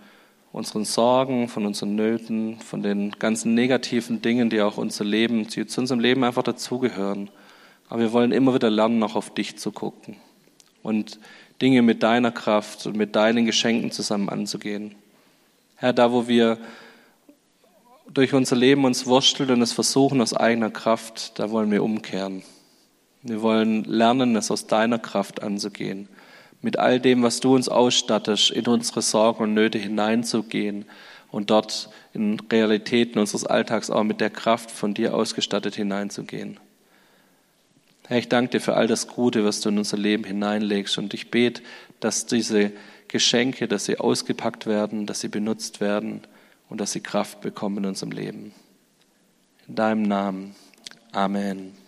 unseren 0.53 0.85
Sorgen, 0.85 1.49
von 1.49 1.65
unseren 1.65 1.95
Nöten, 1.95 2.61
von 2.61 2.83
den 2.83 3.13
ganzen 3.13 3.55
negativen 3.55 4.21
Dingen, 4.21 4.51
die 4.51 4.61
auch 4.61 4.77
unser 4.77 5.05
Leben, 5.05 5.47
die 5.47 5.67
zu 5.67 5.81
unserem 5.81 6.01
Leben 6.01 6.23
einfach 6.23 6.43
dazugehören. 6.43 7.31
Aber 7.89 8.01
wir 8.01 8.13
wollen 8.13 8.33
immer 8.33 8.53
wieder 8.53 8.69
lernen, 8.69 9.03
auch 9.03 9.17
auf 9.17 9.33
dich 9.33 9.57
zu 9.57 9.73
gucken 9.73 10.17
und 10.87 11.19
Dinge 11.61 11.83
mit 11.83 12.03
deiner 12.03 12.31
Kraft 12.31 12.87
und 12.87 12.97
mit 12.97 13.17
deinen 13.17 13.45
Geschenken 13.45 13.91
zusammen 13.91 14.29
anzugehen. 14.29 14.95
Herr, 15.77 15.93
da 15.93 16.13
wo 16.13 16.29
wir 16.29 16.59
durch 18.09 18.33
unser 18.33 18.57
Leben 18.57 18.85
uns 18.85 19.07
wursteln 19.07 19.51
und 19.51 19.63
es 19.63 19.73
versuchen 19.73 20.21
aus 20.21 20.33
eigener 20.33 20.71
Kraft, 20.71 21.39
da 21.39 21.51
wollen 21.51 21.71
wir 21.71 21.83
umkehren. 21.83 22.43
Wir 23.23 23.43
wollen 23.43 23.85
lernen, 23.85 24.37
es 24.37 24.51
aus 24.51 24.67
deiner 24.67 24.99
Kraft 24.99 25.43
anzugehen 25.43 26.09
mit 26.63 26.79
all 26.79 27.01
dem, 27.01 27.23
was 27.23 27.41
du 27.41 27.55
uns 27.55 27.69
ausstattest, 27.69 28.51
in 28.51 28.67
unsere 28.67 29.03
Sorgen 29.03 29.43
und 29.45 29.55
Nöte 29.55 29.79
hineinzugehen 29.79 30.85
und 31.31 31.51
dort 31.51 31.91
in 32.13 32.41
Realitäten 32.51 33.19
unseres 33.19 33.45
Alltags 33.45 33.91
auch 33.91 34.05
mit 34.05 34.21
der 34.21 34.31
Kraft 34.31 34.71
von 34.71 34.95
dir 34.95 35.15
ausgestattet 35.15 35.77
hineinzugehen. 35.77 36.59
Herr, 38.09 38.19
ich 38.19 38.29
danke 38.29 38.53
dir 38.53 38.61
für 38.61 38.75
all 38.75 38.87
das 38.87 39.09
Gute, 39.09 39.45
was 39.45 39.61
du 39.61 39.69
in 39.69 39.79
unser 39.79 39.97
Leben 39.97 40.25
hineinlegst 40.25 40.97
und 40.99 41.13
ich 41.13 41.31
bete, 41.31 41.63
dass 41.99 42.27
diese 42.27 42.73
Geschenke, 43.09 43.69
dass 43.69 43.85
sie 43.85 43.99
ausgepackt 43.99 44.67
werden, 44.67 45.07
dass 45.07 45.21
sie 45.21 45.29
benutzt 45.29 45.81
werden 45.81 46.23
und 46.69 46.81
dass 46.81 46.93
sie 46.93 47.01
Kraft 47.01 47.41
bekommen 47.41 47.79
in 47.79 47.87
unserem 47.87 48.13
Leben. 48.13 48.53
In 49.67 49.75
deinem 49.75 50.03
Namen. 50.03 50.55
Amen. 51.13 51.77